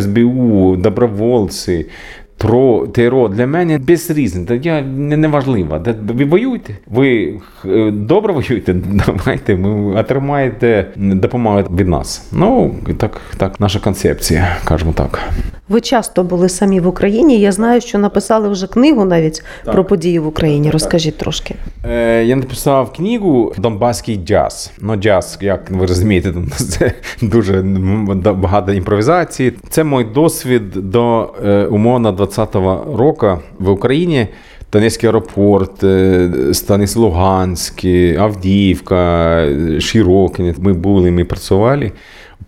СБУ, 0.00 0.76
добровольці, 0.76 1.86
про 2.40 2.86
ТРО 2.86 3.28
для 3.28 3.46
мене 3.46 3.78
без 3.78 4.10
різниці. 4.10 4.60
Я 4.62 4.82
не, 4.82 5.16
не 5.16 5.28
важлива. 5.28 5.84
Ви 6.08 6.24
воюєте? 6.24 6.76
Ви 6.86 7.34
е, 7.64 7.90
добре 7.90 8.32
воюєте? 8.32 8.74
Давайте 9.06 9.54
ви 9.54 10.00
отримаєте 10.00 10.86
допомогу 10.96 11.62
від 11.76 11.88
нас. 11.88 12.28
Ну 12.32 12.74
так, 12.96 13.20
так, 13.36 13.60
наша 13.60 13.78
концепція, 13.78 14.56
кажемо 14.64 14.92
так. 14.92 15.18
Ви 15.68 15.80
часто 15.80 16.24
були 16.24 16.48
самі 16.48 16.80
в 16.80 16.86
Україні. 16.86 17.40
Я 17.40 17.52
знаю, 17.52 17.80
що 17.80 17.98
написали 17.98 18.48
вже 18.48 18.66
книгу 18.66 19.04
навіть 19.04 19.42
так. 19.64 19.74
про 19.74 19.84
події 19.84 20.18
в 20.18 20.26
Україні. 20.26 20.70
Розкажіть 20.70 21.14
так. 21.14 21.22
трошки. 21.22 21.54
Е, 21.90 22.24
Я 22.24 22.36
написав 22.36 22.92
книгу 22.92 23.52
Донбаський 23.58 24.16
джаз. 24.16 24.72
Ну, 24.80 24.96
джаз, 24.96 25.38
як 25.40 25.70
ви 25.70 25.86
розумієте, 25.86 26.34
це 26.56 26.92
дуже 27.22 27.62
багато 28.34 28.72
імпровізації. 28.72 29.52
Це 29.68 29.84
мой 29.84 30.04
досвід 30.04 30.62
до 30.70 31.34
е, 31.44 31.64
умовно 31.64 32.12
20 32.12 32.29
2020 32.36 32.54
року 32.98 33.38
в 33.58 33.70
Україні 33.70 34.26
Донецький 34.72 35.06
аеропорт, 35.08 35.84
е, 35.84 36.30
Станис 36.52 36.96
Луганський, 36.96 38.16
Авдіївка, 38.16 39.46
Широкине. 39.80 40.54
Ми 40.58 40.72
були, 40.72 41.10
ми 41.10 41.24
працювали. 41.24 41.92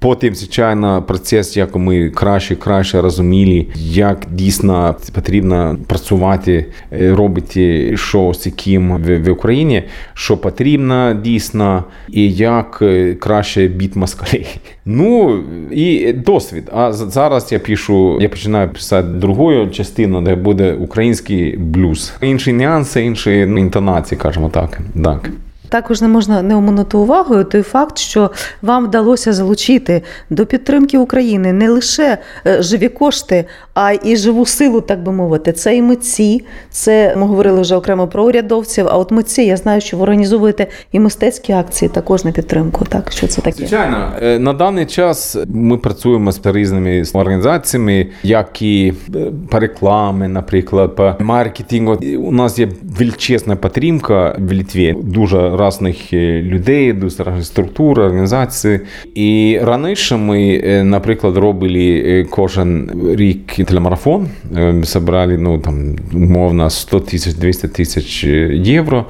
Потім, 0.02 0.34
звичайно, 0.34 1.02
процес, 1.02 1.56
як 1.56 1.76
ми 1.76 2.10
краще 2.10 2.54
краще 2.54 3.00
розуміли, 3.00 3.66
як 3.76 4.26
дійсно 4.30 4.96
потрібно 5.14 5.76
працювати, 5.86 6.66
е, 6.92 7.14
робити 7.14 7.96
що 7.96 8.32
з 8.34 8.46
яким 8.46 8.96
в, 8.96 9.30
Україні, 9.30 9.82
що 10.14 10.36
потрібно 10.36 11.14
дійсно, 11.24 11.84
і 12.08 12.32
як 12.32 12.78
е, 12.82 13.14
краще 13.14 13.68
біт 13.68 13.96
москалей. 13.96 14.46
Ну 14.84 15.40
і 15.70 16.12
досвід. 16.12 16.70
А 16.72 16.92
за- 16.92 17.10
зараз 17.10 17.52
я 17.52 17.58
пишу, 17.58 18.18
я 18.20 18.28
починаю 18.28 18.68
писати 18.68 19.08
другу 19.08 19.66
частину, 19.66 20.20
де 20.22 20.34
буде 20.34 20.72
український 20.72 21.56
блюз. 21.56 22.12
Інші 22.22 22.52
нюанси, 22.52 23.04
інші 23.04 23.30
інтонації, 23.40 24.18
кажемо 24.18 24.48
так. 24.48 24.78
так. 25.04 25.30
Також 25.72 26.02
не 26.02 26.08
можна 26.08 26.42
не 26.42 26.56
оминути 26.56 26.96
увагою 26.96 27.44
той 27.44 27.62
факт, 27.62 27.98
що 27.98 28.30
вам 28.62 28.86
вдалося 28.86 29.32
залучити 29.32 30.02
до 30.30 30.46
підтримки 30.46 30.98
України 30.98 31.52
не 31.52 31.68
лише 31.68 32.18
е, 32.46 32.62
живі 32.62 32.88
кошти, 32.88 33.44
а 33.74 33.92
і 34.04 34.16
живу 34.16 34.46
силу, 34.46 34.80
так 34.80 35.02
би 35.02 35.12
мовити. 35.12 35.52
Це 35.52 35.76
і 35.76 35.82
митці, 35.82 36.44
це 36.70 37.16
ми 37.16 37.26
говорили 37.26 37.60
вже 37.60 37.76
окремо 37.76 38.08
про 38.08 38.24
урядовців. 38.24 38.86
А 38.88 38.98
от 38.98 39.10
митці, 39.10 39.42
я 39.42 39.56
знаю, 39.56 39.80
що 39.80 39.96
ви 39.96 40.02
організовуєте 40.02 40.66
і 40.92 41.00
мистецькі 41.00 41.52
акції 41.52 41.88
також 41.88 42.24
на 42.24 42.32
підтримку. 42.32 42.84
Так, 42.84 43.12
що 43.12 43.26
це 43.26 43.42
таке? 43.42 43.56
Звичайно, 43.56 44.12
Е, 44.22 44.38
на 44.38 44.52
даний 44.52 44.86
час 44.86 45.36
ми 45.48 45.76
працюємо 45.76 46.32
з 46.32 46.40
різними 46.44 47.04
організаціями, 47.12 48.06
як 48.22 48.62
і 48.62 48.92
е, 49.14 49.32
по 49.50 49.58
реклами, 49.58 50.28
наприклад, 50.28 50.96
по 50.96 51.14
маркетингу. 51.20 51.98
У 52.18 52.32
нас 52.32 52.58
є 52.58 52.68
величезна 52.98 53.56
підтримка 53.56 54.36
в 54.38 54.52
Литві, 54.52 54.96
дуже 55.02 55.48
різних 55.66 56.12
е, 56.12 56.42
людей, 56.42 56.92
дуже 56.92 57.24
різних 57.24 57.44
структур, 57.44 58.00
організацій. 58.00 58.80
І 59.14 59.58
раніше 59.62 60.16
ми, 60.16 60.60
е, 60.64 60.84
наприклад, 60.84 61.36
робили 61.36 62.02
е, 62.06 62.24
кожен 62.30 62.90
рік 63.16 63.46
телемарафон. 63.66 64.28
Ми 64.50 64.84
зібрали 64.84 65.38
ну, 65.38 65.58
там, 65.58 65.96
умовно 66.14 66.70
100 66.70 67.00
тисяч, 67.00 67.34
200 67.34 67.68
тисяч 67.68 68.24
євро. 68.54 69.06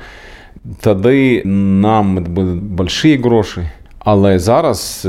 Тоді 0.81 1.43
нам 1.45 2.25
були 2.25 2.59
великі 2.77 3.17
гроші. 3.17 3.61
Але 4.05 4.39
зараз, 4.39 5.09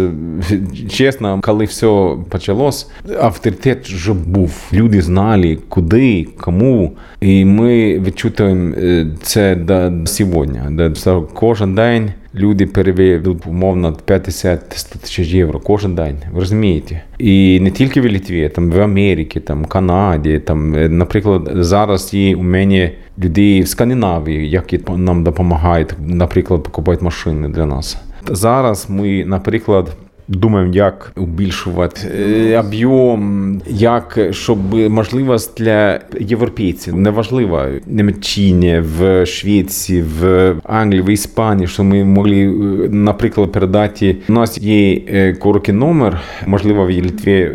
е, 0.51 0.59
чесно, 0.89 1.39
коли 1.43 1.65
все 1.65 2.15
почалось, 2.29 2.89
авторитет 3.21 3.87
вже 3.87 4.13
був. 4.13 4.69
Люди 4.73 5.01
знали, 5.01 5.57
куди, 5.69 6.27
кому. 6.39 6.91
І 7.21 7.45
ми 7.45 7.99
відчуваємо 7.99 8.75
е, 8.77 9.07
це 9.21 9.55
до 9.55 9.91
сьогодні. 10.05 10.59
Де 10.69 10.95
що 10.95 11.21
Кожен 11.33 11.75
день 11.75 12.11
люди 12.35 12.65
переведуть 12.65 13.47
умовно 13.47 13.97
50-100 14.07 14.57
тисяч 15.01 15.19
євро. 15.19 15.59
Кожен 15.59 15.95
день. 15.95 16.15
Ви 16.33 16.39
розумієте? 16.39 17.01
І 17.17 17.59
не 17.59 17.71
тільки 17.71 18.01
в 18.01 18.11
Литві, 18.11 18.49
там 18.49 18.71
в 18.71 18.81
Америці, 18.81 19.39
там 19.39 19.65
Канаді. 19.65 20.39
Там, 20.39 20.75
е, 20.75 20.89
наприклад, 20.89 21.49
зараз 21.55 22.13
є 22.13 22.35
у 22.35 22.43
мене 22.43 22.91
люди 23.23 23.61
в 23.61 23.67
Скандинавії, 23.67 24.49
які 24.49 24.79
нам 24.97 25.23
допомагають, 25.23 25.93
наприклад, 26.07 26.63
покупати 26.63 27.05
машини 27.05 27.49
для 27.49 27.65
нас. 27.65 27.97
Зараз 28.31 28.85
ми, 28.89 29.25
наприклад, 29.25 29.95
думаємо, 30.27 30.73
як 30.73 31.11
збільшувати 31.17 31.99
е, 32.07 32.59
об'єм, 32.59 33.61
як 33.67 34.19
щоб 34.31 34.73
можливість 34.73 35.57
для 35.57 35.99
європейців 36.19 36.95
неважливо 36.95 37.65
в 37.87 37.93
Німеччині, 37.93 38.79
в 38.79 39.25
Швеції, 39.25 40.01
в 40.19 40.55
Англії, 40.63 41.01
в 41.01 41.09
Іспанії, 41.09 41.67
що 41.67 41.83
ми 41.83 42.03
могли, 42.03 42.41
е, 42.41 42.89
наприклад, 42.89 43.51
передати. 43.51 44.17
У 44.29 44.33
нас 44.33 44.57
є 44.57 45.01
е, 45.07 45.33
короткий 45.33 45.73
номер, 45.73 46.21
можливо, 46.45 46.85
в 46.85 46.89
Литві 46.89 47.51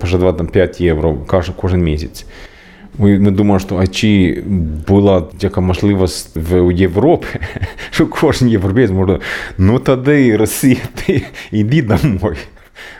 пожадувати 0.00 0.38
там 0.38 0.46
5 0.46 0.80
євро 0.80 1.16
кожен 1.56 1.82
місяць. 1.82 2.26
Ми, 2.98 3.18
ми 3.18 3.30
думаємо, 3.30 3.58
що 3.58 3.76
а 3.76 3.86
була 4.88 5.20
така 5.20 5.60
можливість 5.60 6.36
в 6.36 6.72
Європі, 6.72 7.26
що 7.90 8.06
кожен 8.06 8.48
європейць 8.48 8.90
може, 8.90 9.18
ну 9.58 9.78
тоді 9.78 10.36
Росія, 10.36 10.76
ти 10.94 11.22
йди 11.52 11.82
домой. 11.82 12.36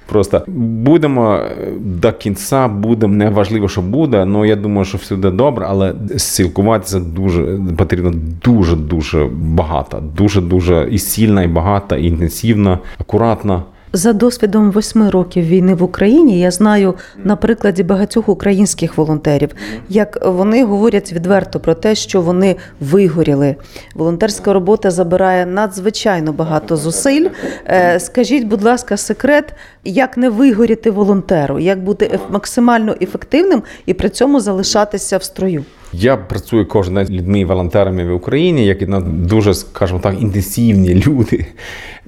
Просто 0.07 0.43
будемо 0.47 1.35
е, 1.35 1.73
до 1.81 2.13
кінця, 2.13 2.69
будемо 2.69 3.15
неважливо, 3.15 3.69
що 3.69 3.83
буде. 3.83 4.17
але 4.19 4.49
я 4.49 4.57
думаю, 4.57 4.85
що 4.85 4.99
все 4.99 5.15
буде 5.15 5.31
добре, 5.31 5.67
але 5.69 5.95
спілкуватися 6.17 7.01
дуже 7.01 7.59
потрібно 7.77 8.13
дуже 8.45 8.77
дуже 8.77 9.29
багато, 9.33 10.03
дуже 10.17 10.41
дуже 10.41 10.89
і 10.91 10.99
сильно, 10.99 11.43
і 11.43 11.47
багато, 11.47 11.97
і 11.97 12.07
інтенсивно, 12.07 12.79
акуратно. 12.99 13.65
За 13.93 14.13
досвідом 14.13 14.71
восьми 14.71 15.11
років 15.11 15.45
війни 15.45 15.75
в 15.75 15.83
Україні 15.83 16.41
я 16.41 16.51
знаю 16.51 16.95
на 17.25 17.37
прикладі 17.37 17.83
багатьох 17.83 18.29
українських 18.29 18.99
волонтерів, 18.99 19.51
як 19.89 20.27
вони 20.27 20.65
говорять 20.65 21.13
відверто 21.13 21.61
про 21.61 21.75
те, 21.75 21.95
що 21.95 22.21
вони 22.21 22.57
вигоріли. 22.81 23.57
Волонтерська 23.95 24.53
робота 24.53 24.91
забирає 24.91 25.47
надзвичайно 25.47 26.33
багато 26.33 26.77
зусиль. 26.77 27.29
Е, 27.67 28.01
Скажіть, 28.01 28.45
будь 28.45 28.63
ласка, 28.63 28.97
секрет, 28.97 29.55
як 29.85 30.17
не 30.17 30.31
вигоріти 30.31 30.91
волонтеру, 30.91 31.59
як 31.59 31.83
бути 31.85 32.19
максимально 32.31 32.97
ефективним 33.01 33.63
і 33.87 33.95
при 33.95 34.09
цьому 34.09 34.41
залишатися 34.41 35.17
в 35.17 35.23
строю. 35.23 35.65
Я 35.93 36.17
працюю 36.17 36.67
кожен 36.67 36.95
день 36.95 37.07
з 37.07 37.11
людьми, 37.11 37.45
волонтерами 37.45 38.05
в 38.13 38.15
Україні, 38.15 38.67
які 38.67 38.87
ну, 38.87 39.01
дуже, 39.01 39.55
скажімо 39.55 40.01
так, 40.03 40.15
інтенсивні 40.21 41.03
люди. 41.07 41.47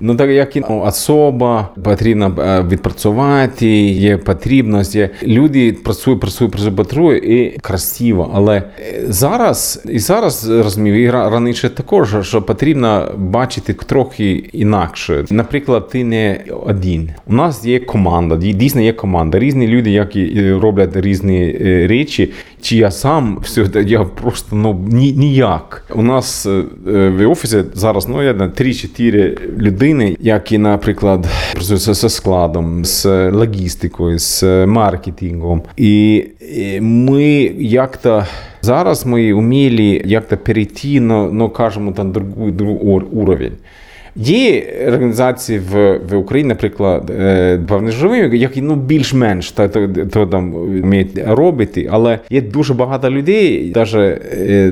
Ну, 0.01 0.17
так 0.17 0.31
як 0.31 0.57
і 0.57 0.61
ну, 0.61 0.81
особа 0.81 1.69
потрібно 1.85 2.37
е, 2.39 2.63
відпрацювати, 2.63 3.69
є 3.87 4.17
потрібність. 4.17 4.95
Є. 4.95 5.11
Люди 5.23 5.73
працюють, 5.73 6.21
працюють, 6.21 6.53
працюють, 6.53 6.77
працюють 6.77 7.25
і 7.25 7.59
красиво. 7.63 8.31
Але 8.35 8.57
е, 8.57 8.63
зараз 9.09 9.83
і 9.89 9.99
зараз 9.99 10.49
розумію, 10.51 11.03
і 11.03 11.11
раніше 11.11 11.69
також, 11.69 12.17
що 12.23 12.43
потрібно 12.43 13.13
бачити 13.17 13.73
трохи 13.73 14.33
інакше. 14.53 15.25
Наприклад, 15.31 15.89
ти 15.89 16.05
не 16.05 16.41
один. 16.67 17.11
У 17.27 17.33
нас 17.33 17.65
є 17.65 17.79
команда, 17.79 18.37
дій- 18.37 18.53
дійсно 18.53 18.81
є 18.81 18.93
команда. 18.93 19.39
Різні 19.39 19.69
люди, 19.69 19.91
які 19.91 20.23
е, 20.37 20.59
роблять 20.63 20.97
різні 20.97 21.53
речі. 21.87 22.33
Чи 22.63 22.77
я 22.77 22.91
сам 22.91 23.39
все 23.43 23.63
я 23.75 24.05
просто 24.05 24.57
ну 24.57 24.87
ні, 24.89 25.12
ніяк. 25.12 25.87
У 25.95 26.03
нас 26.03 26.47
е, 26.47 26.62
е, 26.89 27.09
в 27.09 27.31
офісі 27.31 27.65
зараз 27.75 28.09
ну 28.09 28.23
я 28.23 28.33
3-4 28.33 29.59
людини, 29.59 30.17
які, 30.21 30.59
наприклад, 30.59 31.27
працюють 31.53 31.81
зі 31.81 32.09
складом, 32.09 32.85
з 32.85 33.31
логістикою, 33.31 34.19
з 34.19 34.43
маркетингом. 34.67 35.62
І 35.77 36.25
ми 36.81 37.23
як-то 37.59 38.27
зараз 38.62 39.07
ми 39.07 39.35
вміли 39.35 40.03
як-то 40.05 40.37
перейти 40.37 41.00
на, 41.00 41.31
ну, 41.33 41.49
кажемо, 41.49 41.93
там 41.93 42.12
другий, 42.12 42.53
другий 42.53 43.07
уровень. 43.12 43.53
Є 44.17 44.62
організації 44.88 45.59
в, 45.59 45.99
в 45.99 46.17
Україні, 46.17 46.49
наприклад, 46.49 47.11
е, 47.11 47.61
певні 47.69 47.90
які 48.38 48.62
ну 48.62 48.75
більш-менш 48.75 49.52
та, 49.52 49.69
то, 49.69 49.88
то 49.88 50.26
там 50.26 50.52
вміють 50.52 51.21
робити, 51.26 51.88
але 51.93 52.19
є 52.31 52.40
дуже 52.40 52.75
багато 52.75 53.11
людей, 53.11 53.73
навіть 53.76 54.19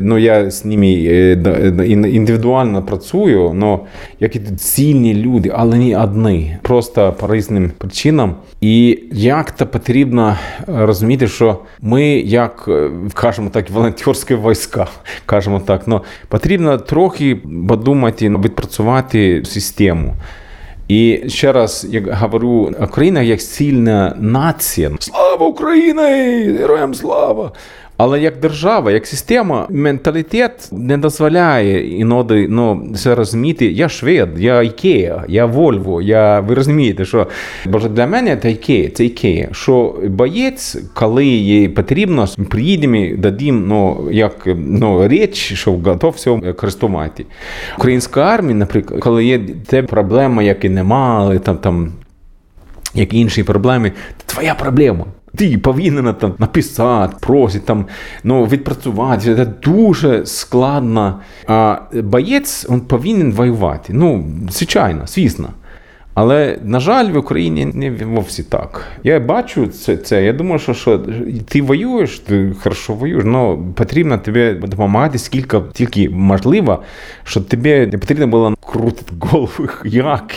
ну 0.02 0.18
я 0.18 0.50
з 0.50 0.64
ними 0.64 0.87
е, 0.87 1.87
індивідуально 1.87 2.83
працюю, 2.83 3.52
но 3.54 3.80
які 4.21 4.40
сильні 4.57 5.14
люди, 5.14 5.52
але 5.54 5.78
не 5.78 6.02
одні, 6.02 6.57
просто 6.62 7.14
по 7.21 7.35
різним 7.35 7.71
причинам. 7.78 8.35
І 8.61 8.99
як 9.12 9.50
то 9.50 9.66
потрібно 9.66 10.37
розуміти, 10.66 11.28
що 11.28 11.59
ми, 11.83 12.04
як 12.09 12.64
е, 12.68 12.90
кажемо 13.14 13.50
так, 13.50 13.71
волонтерські 13.71 14.35
війська, 14.35 14.87
кажемо 15.26 15.61
так, 15.61 15.83
ну 15.87 16.00
потрібно 16.28 16.78
трохи 16.78 17.37
подумати, 17.68 18.28
відпрацювати 18.28 19.27
систему. 19.44 20.14
І 20.88 21.23
ще 21.26 21.52
раз 21.52 21.87
я 21.90 22.02
говорю, 22.20 22.75
Україна 22.80 23.23
як 23.23 23.40
сильна 23.40 24.16
нація. 24.20 24.90
Слава 25.00 25.47
Україні! 25.47 26.52
Героям 26.58 26.94
слава! 26.94 27.52
Але 27.99 28.21
як 28.21 28.40
держава, 28.40 28.93
як 28.93 29.07
система, 29.07 29.67
менталітет 29.71 30.69
не 30.73 30.99
дозволяє 30.99 31.99
іноді 31.99 32.47
ну, 32.50 32.93
це 32.97 33.14
розуміти. 33.14 33.67
Я 33.67 33.88
швед, 33.88 34.28
я 34.38 34.62
Ікея, 34.62 35.25
я 35.28 35.47
Вольво, 35.47 36.02
я 36.02 36.40
ви 36.40 36.55
розумієте, 36.55 37.05
що 37.05 37.26
боже 37.67 37.88
для 37.88 38.07
мене 38.07 38.37
це 38.37 38.50
Ікея, 38.50 38.88
це 38.88 39.05
Ікея. 39.05 39.49
Що 39.52 39.97
боєць, 40.09 40.76
коли 40.95 41.26
їй 41.26 41.69
потрібно, 41.69 42.26
приїдемо, 42.50 43.17
дадим 43.17 43.69
ну, 43.69 44.09
як 44.11 44.49
ну, 44.57 45.09
річ, 45.09 45.37
що 45.55 45.73
готов 45.73 46.12
все 46.12 46.52
користувати. 46.52 47.26
Українська 47.78 48.23
армія, 48.23 48.55
наприклад, 48.55 49.00
коли 49.00 49.25
є 49.25 49.40
те 49.67 49.83
проблема, 49.83 50.43
які 50.43 50.69
не 50.69 50.83
мали, 50.83 51.38
там 51.38 51.57
там 51.57 51.93
як 52.95 53.14
інші 53.14 53.43
проблеми, 53.43 53.93
це 54.17 54.35
твоя 54.35 54.55
проблема. 54.55 55.05
Ти 55.38 55.59
повинен 55.59 56.14
там 56.14 56.35
написати, 56.38 57.16
просить 57.21 57.64
там, 57.64 57.87
ну, 58.25 58.45
відпрацювати. 58.45 59.37
Це 59.37 59.47
дуже 59.47 60.26
складно. 60.26 61.21
А 61.47 61.78
боєць 61.95 62.66
він 62.71 62.80
повинен 62.80 63.33
воювати. 63.33 63.92
Ну, 63.92 64.25
звичайно, 64.50 65.02
звісно. 65.07 65.49
Але, 66.20 66.58
на 66.64 66.80
жаль, 66.80 67.10
в 67.10 67.18
Україні 67.18 67.66
не 67.66 67.90
вовсі 67.90 68.42
так. 68.42 68.84
Я 69.04 69.20
бачу 69.20 69.66
це. 69.66 69.96
це. 69.96 70.25
Я 70.25 70.32
думаю, 70.32 70.58
що, 70.58 70.75
що 70.75 71.00
ти 71.48 71.62
воюєш, 71.62 72.18
ти 72.18 72.52
хорошо 72.62 72.92
воюєш, 72.92 73.25
але 73.26 73.56
потрібно 73.75 74.18
тобі 74.18 74.52
допомагати 74.52 75.18
скільки 75.18 75.60
тільки 75.72 76.10
можливо, 76.10 76.82
щоб 77.25 77.44
тобі 77.44 77.88
не 77.92 77.98
потрібно 77.98 78.26
було 78.26 78.54
крутити 78.72 79.12
голову, 79.20 79.68
як 79.85 80.35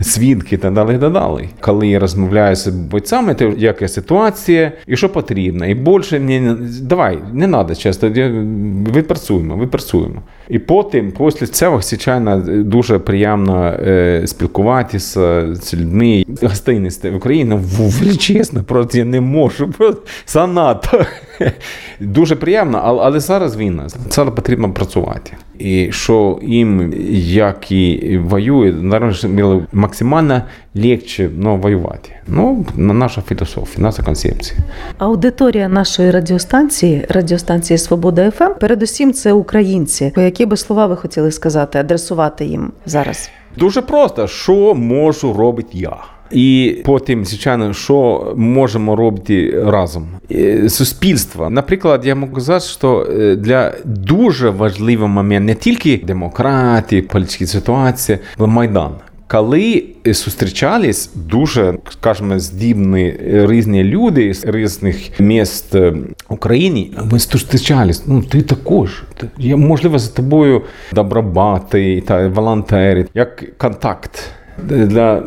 свідки 0.00 0.56
та 0.56 0.70
далі 0.70 0.98
та 0.98 1.08
далі. 1.08 1.48
Коли 1.60 1.88
я 1.88 1.98
розмовляю 1.98 2.56
з 2.56 2.66
бойцями, 2.66 3.34
то 3.34 3.44
яка 3.44 3.88
ситуація 3.88 4.72
і 4.86 4.96
що 4.96 5.08
потрібно. 5.08 5.66
І 5.66 5.74
більше 5.74 6.20
мені 6.20 6.56
давай, 6.80 7.18
не 7.32 7.48
треба 7.48 7.74
часто. 7.74 8.08
Відпрацюємо, 8.08 9.58
відпрацюємо. 9.58 10.22
І 10.48 10.58
потім, 10.58 11.12
після 11.12 11.46
цього, 11.46 11.82
звичайно, 11.82 12.36
дуже 12.46 12.98
приємно 12.98 13.66
е, 13.66 14.22
спілкуватися 14.26 15.21
з 15.54 15.74
людьми. 15.74 16.24
Гостинність 16.42 17.04
в 17.04 17.14
Україні, 17.16 17.44
ну, 17.44 17.60
величезно, 17.78 18.64
просто 18.64 18.98
я 18.98 19.04
не 19.04 19.20
можу. 19.20 19.74
Занадто. 20.26 21.06
Дуже 22.00 22.36
приємно, 22.36 22.80
але, 22.84 23.02
але 23.02 23.20
зараз 23.20 23.56
війна. 23.56 23.88
Зараз 24.10 24.34
потрібно 24.34 24.72
працювати. 24.72 25.32
І 25.58 25.92
що 25.92 26.38
їм, 26.42 26.94
як 27.26 27.72
і 27.72 28.18
воюють, 28.24 28.82
наразі 28.82 29.28
було 29.28 29.66
максимально 29.72 30.42
легше 30.74 31.30
ну, 31.36 31.56
воювати. 31.56 32.10
Ну, 32.26 32.66
наша 32.76 33.22
філософія, 33.22 33.82
наша 33.82 34.02
концепція. 34.02 34.60
Аудиторія 34.98 35.68
нашої 35.68 36.10
радіостанції, 36.10 37.06
радіостанції 37.08 37.78
Свобода 37.78 38.30
ФМ, 38.30 38.52
передусім 38.60 39.12
це 39.12 39.32
українці. 39.32 40.12
Які 40.16 40.46
би 40.46 40.56
слова 40.56 40.86
ви 40.86 40.96
хотіли 40.96 41.32
сказати, 41.32 41.78
адресувати 41.78 42.44
їм 42.44 42.72
зараз? 42.86 43.30
Дуже 43.56 43.82
просто, 43.82 44.26
що 44.26 44.74
можу 44.74 45.32
робити 45.32 45.68
я. 45.72 45.96
І 46.32 46.76
потім, 46.84 47.24
звичайно, 47.24 47.72
що 47.72 48.32
можемо 48.36 48.96
робити 48.96 49.64
разом. 49.66 50.06
Е, 50.30 50.68
Суспільство. 50.68 51.50
Наприклад, 51.50 52.06
я 52.06 52.14
можу 52.14 52.32
сказати, 52.32 52.64
що 52.64 53.06
е, 53.10 53.36
для 53.36 53.72
дуже 53.84 54.50
важливий 54.50 55.08
момент 55.08 55.46
не 55.46 55.54
тільки 55.54 56.00
демократії, 56.06 57.02
політичні 57.02 57.46
ситуації, 57.46 58.18
але 58.38 58.48
Майдан. 58.48 58.92
Коли 59.32 59.84
зустрічались 60.04 61.10
дуже, 61.14 61.74
скажімо, 61.90 62.38
здібні 62.38 63.04
е, 63.04 63.46
різні 63.48 63.84
люди 63.84 64.34
з 64.34 64.44
різних 64.44 65.20
міст 65.20 65.74
е, 65.74 65.94
України, 66.28 66.90
ми 67.12 67.18
зустрічались. 67.18 68.02
Ну, 68.06 68.22
ти 68.22 68.42
також. 68.42 69.02
Я, 69.38 69.56
можливо, 69.56 69.98
за 69.98 70.10
тобою 70.10 70.62
добробати 70.92 72.02
та 72.06 72.28
волонтери, 72.28 73.06
як 73.14 73.58
контакт. 73.58 74.30
Для 74.68 75.16
е, 75.16 75.22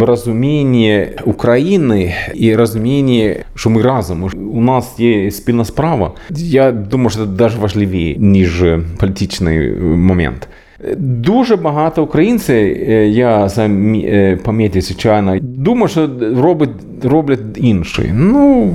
розуміння 0.00 1.06
України 1.24 2.14
і 2.34 2.54
розуміння, 2.54 3.34
що 3.54 3.70
ми 3.70 3.82
разом, 3.82 4.30
у 4.54 4.60
нас 4.60 4.94
є 4.98 5.30
спільна 5.30 5.64
справа. 5.64 6.12
Я 6.30 6.72
думаю, 6.72 7.10
що 7.10 7.18
це 7.18 7.42
навіть 7.42 7.56
важливіше, 7.56 8.20
ніж 8.20 8.64
політичний 8.98 9.70
момент. 9.80 10.48
Дуже 10.98 11.56
багато 11.56 12.02
українців, 12.02 12.56
е, 12.56 13.08
я 13.08 13.46
замі- 13.46 14.06
е, 14.06 14.38
пам'ятаю, 14.44 14.82
звичайно, 14.82 15.38
думаю, 15.40 15.88
що 15.88 16.10
робить, 16.36 16.70
роблять 17.02 17.40
інші. 17.56 18.10
Ну, 18.14 18.74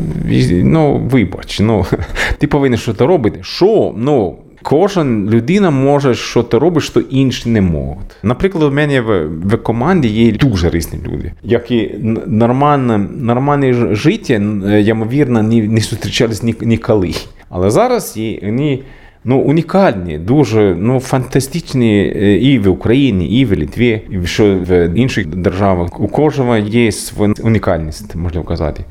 ну, 0.52 0.98
вибач, 0.98 1.60
ну, 1.60 1.86
ти 2.38 2.48
повинен 2.48 2.78
щось 2.78 3.02
робити. 3.02 3.40
Що? 3.42 3.94
Ну, 3.98 4.36
Кожен 4.62 5.30
людина 5.30 5.70
може 5.70 6.16
щось 6.16 6.54
робити, 6.54 6.82
що 6.88 7.00
інші 7.00 7.50
не 7.50 7.62
можуть. 7.62 8.16
Наприклад, 8.24 8.64
у 8.64 8.72
мене 8.72 9.02
в, 9.02 9.28
в 9.28 9.58
команді 9.58 10.08
є 10.08 10.32
дуже 10.32 10.70
різні 10.70 11.00
люди, 11.08 11.32
які 11.44 11.96
нормальне, 12.28 12.98
нормальне 13.22 13.74
життя, 13.96 14.34
е, 14.34 14.82
ймовірно, 14.82 15.44
не, 15.44 15.68
не 15.68 15.80
зустрічались 15.80 16.44
ні, 16.44 16.56
ніколи. 16.62 17.12
Але 17.50 17.70
зараз 17.70 18.18
є, 18.18 18.40
вони 18.44 18.80
ну, 19.24 19.40
унікальні, 19.40 20.18
дуже 20.18 20.76
ну, 20.80 21.00
фантастичні 21.00 22.14
е, 22.16 22.38
і 22.38 22.60
в 22.60 22.70
Україні, 22.70 23.40
і 23.40 23.46
в 23.46 23.60
Литві, 23.60 24.02
і 24.12 24.28
що 24.28 24.56
в 24.56 24.90
інших 24.90 25.28
державах. 25.28 26.00
У 26.00 26.08
кожного 26.08 26.58
є 26.58 26.92
своя 26.92 27.34
унікальність, 27.44 28.16
можна 28.16 28.44
казати. 28.44 28.86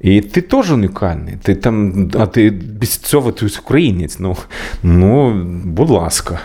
І 0.00 0.20
ти 0.20 0.40
теж 0.40 0.72
унікальний. 0.72 1.34
Ти 1.42 1.54
там, 1.54 2.10
а 2.18 2.26
ти 2.26 2.50
без 2.50 2.96
цього 2.96 3.32
ти 3.32 3.46
українець. 3.62 4.18
Ну, 4.18 4.36
ну 4.82 5.44
будь 5.64 5.90
ласка. 5.90 6.38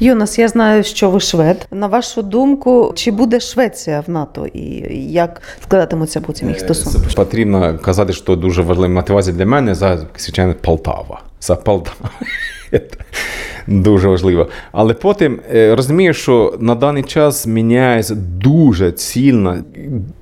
Йонас, 0.00 0.38
я 0.38 0.48
знаю, 0.48 0.84
що 0.84 1.10
ви 1.10 1.20
швед. 1.20 1.66
На 1.70 1.86
вашу 1.86 2.22
думку, 2.22 2.92
чи 2.96 3.10
буде 3.10 3.40
Швеція 3.40 4.04
в 4.06 4.10
НАТО 4.10 4.46
і 4.46 4.62
як 5.12 5.42
складатимуться 5.62 6.20
потім 6.20 6.48
їх 6.48 6.60
стосунки? 6.60 7.08
Потрібно 7.16 7.78
казати, 7.78 8.12
що 8.12 8.36
дуже 8.36 8.62
важлива 8.62 8.94
мотивація 8.94 9.36
для 9.36 9.46
мене 9.46 9.74
за 9.74 10.06
звичайно 10.18 10.54
Полтава. 10.60 11.22
За 11.40 11.56
Полтава. 11.56 12.10
Дуже 13.66 14.08
важливо. 14.08 14.48
Але 14.72 14.94
потім 14.94 15.40
е, 15.54 15.74
розумію, 15.74 16.14
що 16.14 16.54
на 16.60 16.74
даний 16.74 17.02
час 17.02 17.46
міняється 17.46 18.14
дуже 18.40 18.92
цільно, 18.92 19.56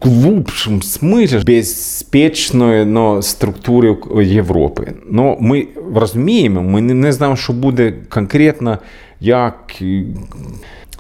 глубшим 0.00 0.83
смислі 0.83 1.38
безпечної 1.46 2.85
ну, 2.85 3.22
структури 3.22 3.96
Європи. 4.22 4.92
Ну, 5.11 5.37
ми 5.40 5.66
розуміємо, 5.94 6.62
ми 6.62 6.81
не, 6.81 7.12
знаємо, 7.12 7.37
що 7.37 7.52
буде 7.52 7.92
конкретно, 8.09 8.79
як, 9.20 9.83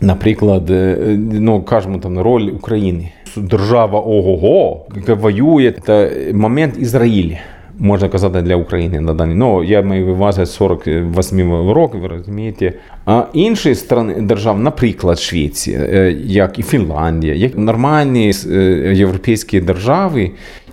наприклад, 0.00 0.70
е, 0.70 0.96
ну, 1.32 1.62
кажемо 1.62 1.98
там 1.98 2.18
роль 2.18 2.50
України. 2.50 3.12
Держава 3.36 4.00
ого-го, 4.00 4.86
воює, 5.06 5.74
це 5.86 6.10
момент 6.34 6.74
Ізраїля 6.78 7.38
можна 7.78 8.08
казати 8.08 8.42
для 8.42 8.56
України 8.56 9.00
на 9.00 9.14
даний. 9.14 9.36
Ну, 9.36 9.64
я 9.64 9.82
маю 9.82 10.08
увазі 10.08 10.46
48 10.46 11.70
років, 11.72 12.00
ви 12.00 12.08
розумієте. 12.08 12.72
А 13.06 13.24
інші 13.32 13.74
страни 13.74 14.20
держав, 14.20 14.60
наприклад, 14.60 15.18
Швеція, 15.18 15.78
е, 15.78 16.16
як 16.24 16.58
і 16.58 16.62
Фінландія, 16.62 17.34
як 17.34 17.58
нормальні 17.58 18.32
е, 18.50 18.56
європейські 18.96 19.60
держави, 19.60 20.30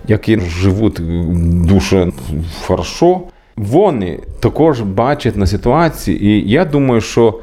які 0.08 0.40
живуть 0.40 1.00
дуже 1.66 2.12
хорошо, 2.66 3.20
вони 3.56 4.18
також 4.40 4.80
бачать 4.80 5.36
на 5.36 5.46
ситуації, 5.46 6.24
і 6.24 6.50
я 6.50 6.64
думаю, 6.64 7.00
що. 7.00 7.40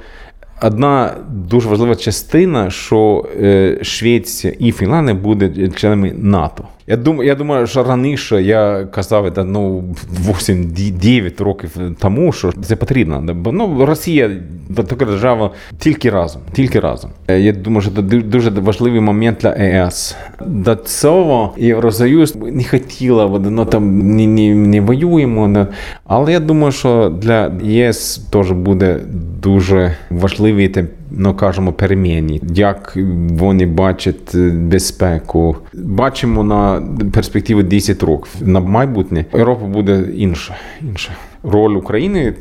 Одна 0.63 1.15
дуже 1.30 1.69
важлива 1.69 1.95
частина, 1.95 2.71
що 2.71 3.26
е, 3.41 3.78
Швеція 3.82 4.54
і 4.60 4.71
Фінландія 4.71 5.15
будуть 5.15 5.78
членами 5.78 6.13
НАТО. 6.17 6.63
Я 6.91 6.97
думаю, 6.97 7.27
я 7.27 7.36
думаю, 7.36 7.67
що 7.67 7.84
раніше 7.84 8.41
я 8.43 8.88
казав 8.91 9.32
це, 9.36 9.43
ну 9.43 9.84
8-9 10.27 11.43
років 11.43 11.71
тому, 11.99 12.32
що 12.32 12.51
це 12.51 12.75
потрібно. 12.75 13.36
Ну 13.51 13.86
Росія 13.86 14.32
така 14.75 15.06
держава 15.06 15.51
тільки 15.80 16.10
разом. 16.10 16.41
Тільки 16.54 16.80
разом. 16.80 17.12
Я 17.27 17.51
думаю, 17.51 17.82
що 17.82 17.91
це 17.91 18.01
дуже 18.01 18.49
важливий 18.49 18.99
момент 18.99 19.38
для 19.41 19.49
ЕС. 19.49 20.15
До 20.45 20.75
цього 20.75 21.54
Євросоюз 21.58 22.36
не 22.36 22.63
хотіла, 22.63 23.39
ну 23.39 23.65
там 23.65 23.99
не, 24.15 24.27
не, 24.27 24.56
не 24.56 24.82
воюємо. 24.82 25.67
Але 26.06 26.32
я 26.32 26.39
думаю, 26.39 26.71
що 26.71 27.10
для 27.21 27.51
ЄС 27.63 28.17
теж 28.17 28.51
буде 28.51 28.99
дуже 29.41 29.95
важливі 30.10 30.67
ну 31.12 31.34
кажемо, 31.34 31.74
перемінні, 31.74 32.41
як 32.54 32.97
вони 33.30 33.65
бачать 33.65 34.36
безпеку. 34.54 35.56
Бачимо 35.74 36.43
на 36.43 36.84
перспективу 37.13 37.63
10 37.63 38.04
років. 38.04 38.32
На 38.41 38.60
майбутнє 38.60 39.26
Європа 39.34 39.65
буде 39.65 40.04
інша. 40.15 40.56
інша. 40.82 41.12
Роль 41.43 41.75
України 41.75 42.34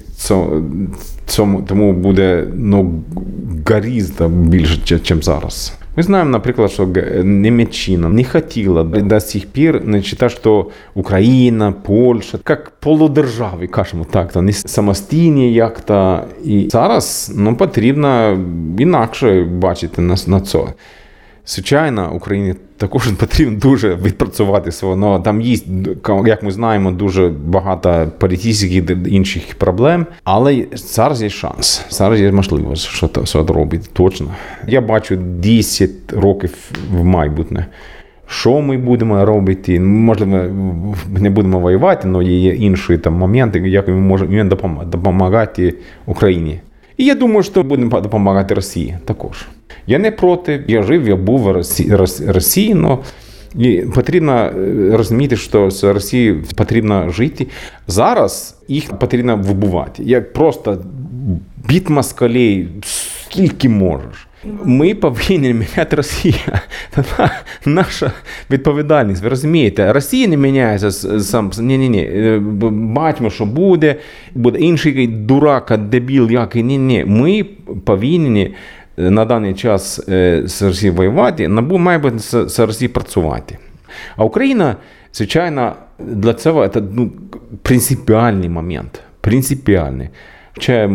цьому 1.26 1.62
тому 1.62 1.92
буде 1.92 2.46
ну 2.54 3.02
гораздо 3.66 4.28
більше, 4.28 5.00
ніж 5.14 5.24
зараз. 5.24 5.72
Ми 5.96 6.02
знаємо, 6.02 6.30
наприклад, 6.30 6.70
що 6.70 6.88
Німеччина 7.24 8.08
не 8.08 8.24
хотіла 8.24 8.84
до 8.84 9.20
сих 9.20 9.46
пір 9.46 9.84
не 9.84 10.02
читати, 10.02 10.34
що 10.40 10.66
Україна, 10.94 11.72
Польща, 11.72 12.38
як 12.48 12.70
полудержави, 12.80 13.66
кажемо 13.66 14.06
так, 14.10 14.36
не 14.36 14.52
самостійні 14.52 15.52
як-то. 15.52 16.20
І 16.44 16.68
зараз 16.72 17.32
ну, 17.36 17.56
потрібно 17.56 18.38
інакше 18.78 19.44
бачити 19.44 20.02
на, 20.02 20.16
на 20.26 20.40
це. 20.40 20.58
Звичайно, 21.46 22.12
Україні 22.14 22.54
також 22.76 23.06
потрібно 23.18 23.58
дуже 23.58 23.94
відпрацювати 23.94 24.72
свого. 24.72 24.96
Ну, 24.96 25.20
там 25.20 25.40
є, 25.40 25.56
як 26.26 26.42
ми 26.42 26.50
знаємо, 26.50 26.90
дуже 26.90 27.28
багато 27.28 28.12
політичних 28.18 28.72
і 28.72 28.84
інших 29.06 29.54
проблем. 29.54 30.06
Але 30.24 30.66
зараз 30.74 31.22
є 31.22 31.30
шанс. 31.30 31.84
Зараз 31.90 32.20
є 32.20 32.32
можливість, 32.32 32.82
що 32.82 33.08
це 33.08 33.38
робити. 33.38 33.88
Точно. 33.92 34.26
Я 34.66 34.80
бачу 34.80 35.16
10 35.16 35.90
років 36.12 36.54
в 36.90 37.04
майбутнє. 37.04 37.66
Що 38.26 38.60
ми 38.60 38.78
будемо 38.78 39.24
робити? 39.24 39.80
Можливо, 39.80 40.36
не 41.18 41.30
будемо 41.30 41.60
воювати, 41.60 42.08
але 42.14 42.24
є 42.24 42.54
інші 42.54 42.98
там 42.98 43.14
моменти, 43.14 43.58
як 43.58 43.88
ми 43.88 43.94
можемо 43.94 44.44
допомагати 44.84 45.74
Україні. 46.06 46.60
І 46.96 47.04
я 47.04 47.14
думаю, 47.14 47.42
що 47.42 47.62
будемо 47.62 48.00
допомагати 48.00 48.54
Росії 48.54 48.98
також. 49.04 49.46
Я 49.90 49.98
не 49.98 50.10
проти, 50.10 50.64
я 50.68 50.82
жив, 50.82 51.08
я 51.08 51.16
був 51.16 51.50
Росії, 52.26 52.76
але 52.84 52.98
і 53.58 53.82
потрібно 53.94 54.32
е, 54.32 54.96
розуміти, 54.96 55.36
що 55.36 55.70
з 55.70 55.84
Росією 55.84 56.44
потрібно 56.56 57.10
жити. 57.10 57.46
Зараз 57.86 58.58
їх 58.68 58.98
потрібно 58.98 59.36
вибувати. 59.36 60.02
Як 60.02 60.32
просто 60.32 60.78
біт 61.68 61.90
москалей 61.90 62.68
скільки 62.82 63.68
можеш. 63.68 64.26
Ми 64.64 64.94
повинні 64.94 65.54
міняти 65.54 65.96
Росію. 65.96 66.34
Це 66.94 67.30
наша 67.66 68.12
відповідальність. 68.50 69.22
Ви 69.22 69.28
розумієте, 69.28 69.92
Росія 69.92 70.28
не 70.28 70.36
міняється 70.36 70.90
сам. 71.20 71.50
Ні, 71.60 71.78
ні, 71.78 71.88
ні. 71.88 72.38
Бачимо, 72.70 73.30
що 73.30 73.46
буде, 73.46 73.96
буде 74.34 74.58
інший 74.58 75.06
дурак, 75.06 75.78
дебіл, 75.78 76.30
який 76.30 76.62
ні, 76.62 76.78
ні. 76.78 77.04
Ми 77.06 77.44
повинні 77.84 78.54
на 79.00 79.24
даний 79.24 79.54
час 79.54 80.08
е, 80.08 80.42
Росією 80.60 80.96
воювати, 80.96 81.48
НАБУ 81.48 81.78
має 81.78 81.98
бути 81.98 82.18
з 82.18 82.88
працювати. 82.88 83.58
А 84.16 84.24
Україна, 84.24 84.76
звичайно, 85.12 85.72
для 85.98 86.34
цього 86.34 86.68
це 86.68 86.82
ну, 86.92 87.10
принципіальний 87.62 88.48
момент. 88.48 89.00
Принципіальний. 89.20 90.08
Чи 90.58 90.72
е, 90.72 90.90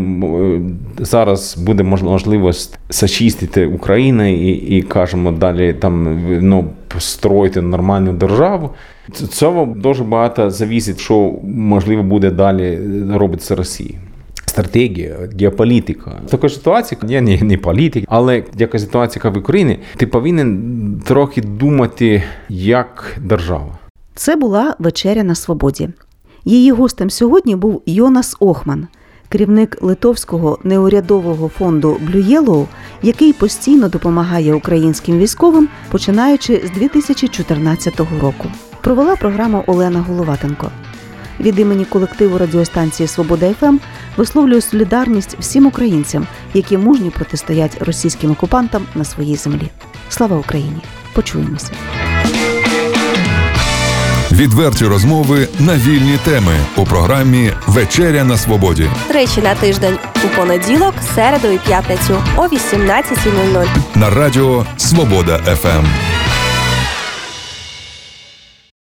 зараз 0.97 1.57
буде 1.57 1.83
можливість 1.83 2.79
зачистити 2.89 3.65
Україну 3.65 4.29
і, 4.29 4.49
і 4.49 4.81
кажемо, 4.81 5.31
далі 5.31 5.73
там 5.73 6.21
ну, 6.41 6.65
строїти 6.99 7.61
нормальну 7.61 8.13
державу. 8.13 8.69
Цього 9.11 9.65
дуже 9.75 10.03
багато 10.03 10.49
завісить, 10.49 10.99
що 10.99 11.33
можливо 11.43 12.03
буде 12.03 12.31
далі 12.31 12.79
робити 13.13 13.55
Росія 13.55 13.99
стратегія, 14.55 15.17
геополітика. 15.39 16.21
Така 16.29 16.49
ситуація, 16.49 17.01
я 17.07 17.21
не, 17.21 17.41
не 17.41 17.57
політик, 17.57 18.05
але 18.07 18.43
яка 18.57 18.79
ситуація 18.79 19.29
в 19.29 19.37
Україні, 19.37 19.79
ти 19.97 20.07
повинен 20.07 21.01
трохи 21.05 21.41
думати 21.41 22.23
як 22.49 23.17
держава. 23.21 23.77
Це 24.15 24.35
була 24.35 24.75
вечеря 24.79 25.23
на 25.23 25.35
свободі. 25.35 25.89
Її 26.45 26.71
гостем 26.71 27.09
сьогодні 27.09 27.55
був 27.55 27.81
Йонас 27.85 28.35
Охман, 28.39 28.87
керівник 29.29 29.77
литовського 29.81 30.59
неурядового 30.63 31.47
фонду 31.47 31.97
Yellow, 32.13 32.65
який 33.01 33.33
постійно 33.33 33.89
допомагає 33.89 34.53
українським 34.53 35.17
військовим, 35.17 35.67
починаючи 35.91 36.61
з 36.65 36.79
2014 36.79 37.99
року. 38.21 38.47
Провела 38.81 39.15
програму 39.15 39.63
Олена 39.67 39.99
Головатенко. 40.01 40.71
Від 41.39 41.59
імені 41.59 41.85
колективу 41.85 42.37
радіостанції 42.37 43.07
Свобода 43.07 43.53
ФМ 43.59 43.77
висловлюю 44.17 44.61
солідарність 44.61 45.37
всім 45.39 45.65
українцям, 45.65 46.27
які 46.53 46.77
мужньо 46.77 47.11
протистоять 47.11 47.81
російським 47.81 48.31
окупантам 48.31 48.85
на 48.95 49.03
своїй 49.03 49.35
землі. 49.35 49.69
Слава 50.09 50.37
Україні! 50.37 50.81
Почуємося. 51.13 51.71
Відверті 54.31 54.85
розмови 54.85 55.47
на 55.59 55.75
вільні 55.75 56.17
теми 56.23 56.53
у 56.77 56.85
програмі 56.85 57.51
Вечеря 57.67 58.23
на 58.23 58.37
Свободі. 58.37 58.89
Тричі 59.07 59.41
на 59.41 59.55
тиждень 59.55 59.97
у 60.25 60.37
понеділок, 60.37 60.93
середу 61.15 61.47
і 61.47 61.57
п'ятницю 61.57 62.23
о 62.37 62.41
18.00. 62.41 63.67
На 63.95 64.09
радіо 64.09 64.65
Свобода 64.77 65.37
ФМ. 65.37 65.85